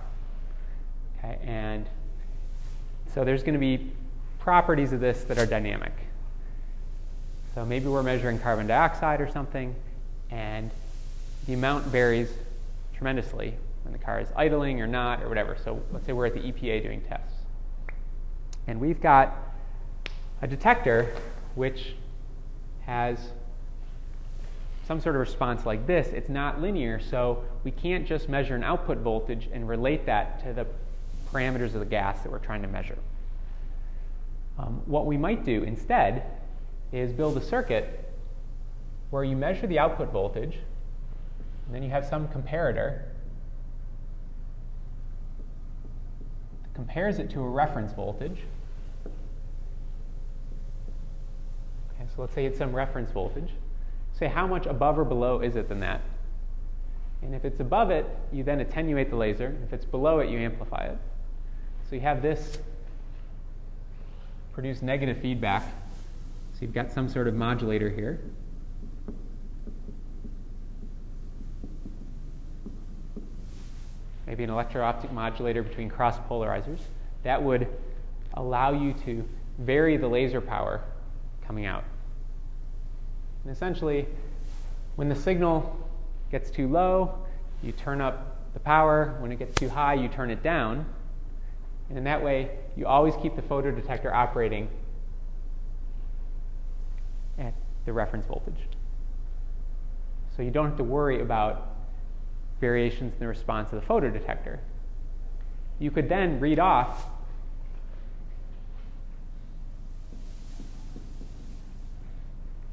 [1.19, 1.87] Okay, and
[3.13, 3.91] so there's going to be
[4.39, 5.93] properties of this that are dynamic.
[7.55, 9.75] So maybe we're measuring carbon dioxide or something,
[10.31, 10.71] and
[11.47, 12.33] the amount varies
[12.95, 15.57] tremendously when the car is idling or not or whatever.
[15.65, 17.35] So let's say we're at the EPA doing tests.
[18.67, 19.37] And we've got
[20.43, 21.15] a detector
[21.55, 21.95] which
[22.87, 23.19] has
[24.87, 26.09] some sort of response like this.
[26.09, 30.53] It's not linear, so we can't just measure an output voltage and relate that to
[30.53, 30.67] the
[31.33, 32.99] parameters of the gas that we're trying to measure.
[34.59, 36.25] Um, what we might do instead
[36.93, 38.05] is build a circuit
[39.11, 40.59] where you measure the output voltage,
[41.67, 43.03] and then you have some comparator
[46.63, 48.39] that compares it to a reference voltage.
[51.95, 53.51] Okay, so let's say it's some reference voltage.
[54.19, 56.01] Say how much above or below is it than that?
[57.23, 59.57] And if it's above it, you then attenuate the laser.
[59.65, 60.99] If it's below it, you amplify it.
[61.89, 62.59] So you have this
[64.53, 65.63] produce negative feedback.
[66.53, 68.21] So you've got some sort of modulator here.
[74.27, 76.81] Maybe an electro-optic modulator between cross polarizers.
[77.23, 77.67] That would
[78.35, 79.27] allow you to
[79.59, 80.83] vary the laser power
[81.47, 81.85] coming out.
[83.45, 84.07] And essentially,
[84.97, 85.89] when the signal
[86.31, 87.15] gets too low,
[87.63, 89.17] you turn up the power.
[89.21, 90.85] When it gets too high, you turn it down.
[91.89, 94.69] And in that way, you always keep the photodetector operating
[97.39, 97.55] at
[97.87, 98.69] the reference voltage.
[100.37, 101.75] So you don't have to worry about
[102.61, 104.59] variations in the response of the photodetector.
[105.79, 107.07] You could then read off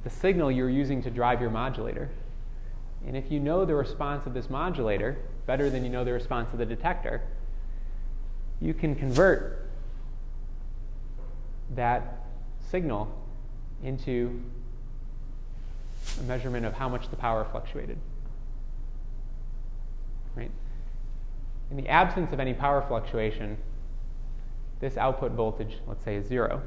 [0.03, 2.09] the signal you're using to drive your modulator.
[3.07, 6.51] And if you know the response of this modulator better than you know the response
[6.53, 7.21] of the detector,
[8.61, 9.69] you can convert
[11.75, 12.25] that
[12.69, 13.13] signal
[13.83, 14.41] into
[16.19, 17.97] a measurement of how much the power fluctuated.
[20.35, 20.51] Right?
[21.71, 23.57] In the absence of any power fluctuation,
[24.79, 26.61] this output voltage, let's say, is zero.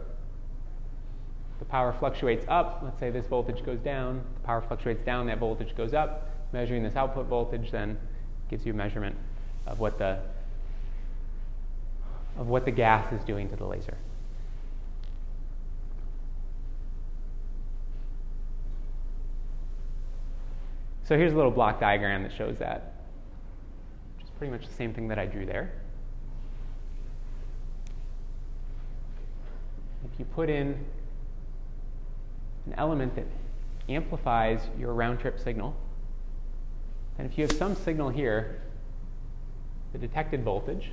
[1.58, 5.38] The power fluctuates up, let's say this voltage goes down, the power fluctuates down, that
[5.38, 6.30] voltage goes up.
[6.52, 7.98] Measuring this output voltage then
[8.48, 9.16] gives you a measurement
[9.66, 10.18] of what the
[12.38, 13.98] of what the gas is doing to the laser.
[21.04, 22.92] So here's a little block diagram that shows that.
[24.16, 25.72] Which is pretty much the same thing that I drew there.
[30.12, 30.78] If you put in
[32.66, 33.24] an element that
[33.88, 35.74] amplifies your round trip signal,
[37.18, 38.60] and if you have some signal here,
[39.92, 40.90] the detected voltage,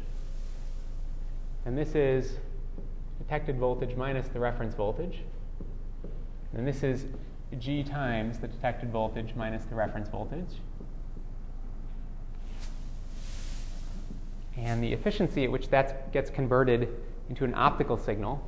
[1.66, 2.38] and this is
[3.18, 5.22] detected voltage minus the reference voltage,
[6.56, 7.06] and this is
[7.60, 10.62] G times the detected voltage minus the reference voltage.
[14.58, 16.88] And the efficiency at which that gets converted
[17.30, 18.42] into an optical signal,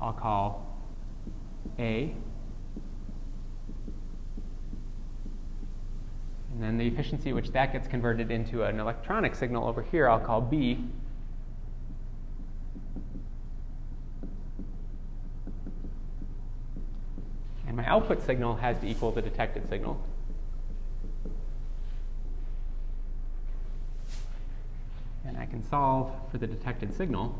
[0.00, 0.66] I'll call
[1.78, 2.14] A.
[6.52, 10.08] And then the efficiency at which that gets converted into an electronic signal over here,
[10.08, 10.84] I'll call B.
[17.88, 20.00] output signal has to equal the detected signal.
[25.24, 27.38] And I can solve for the detected signal.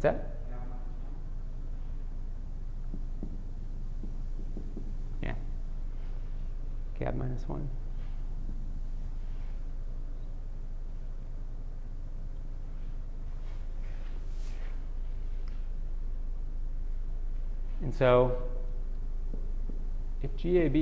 [0.00, 0.36] What's that?
[5.22, 5.34] Yeah.
[6.98, 7.68] GAB minus 1.
[17.82, 18.34] And so,
[20.22, 20.74] if GAB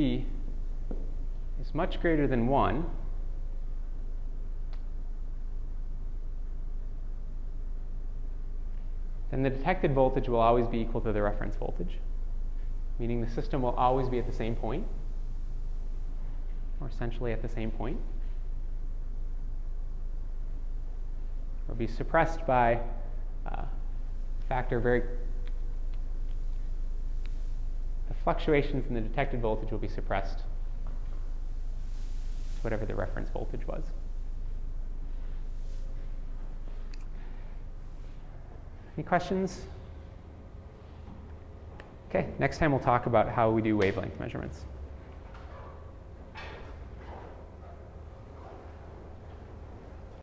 [1.61, 2.86] is much greater than 1,
[9.32, 11.99] then the detected voltage will always be equal to the reference voltage,
[13.01, 14.86] meaning the system will always be at the same point,
[16.81, 17.99] or essentially at the same point.
[21.69, 22.74] Or be suppressed by
[23.45, 23.69] uh, a
[24.49, 25.03] factor very
[28.09, 30.45] the fluctuations in the detected voltage will be suppressed to
[32.61, 33.83] whatever the reference voltage was.
[38.99, 39.63] Any questions?
[42.11, 44.67] Okay, next time we'll talk about how we do wavelength measurements.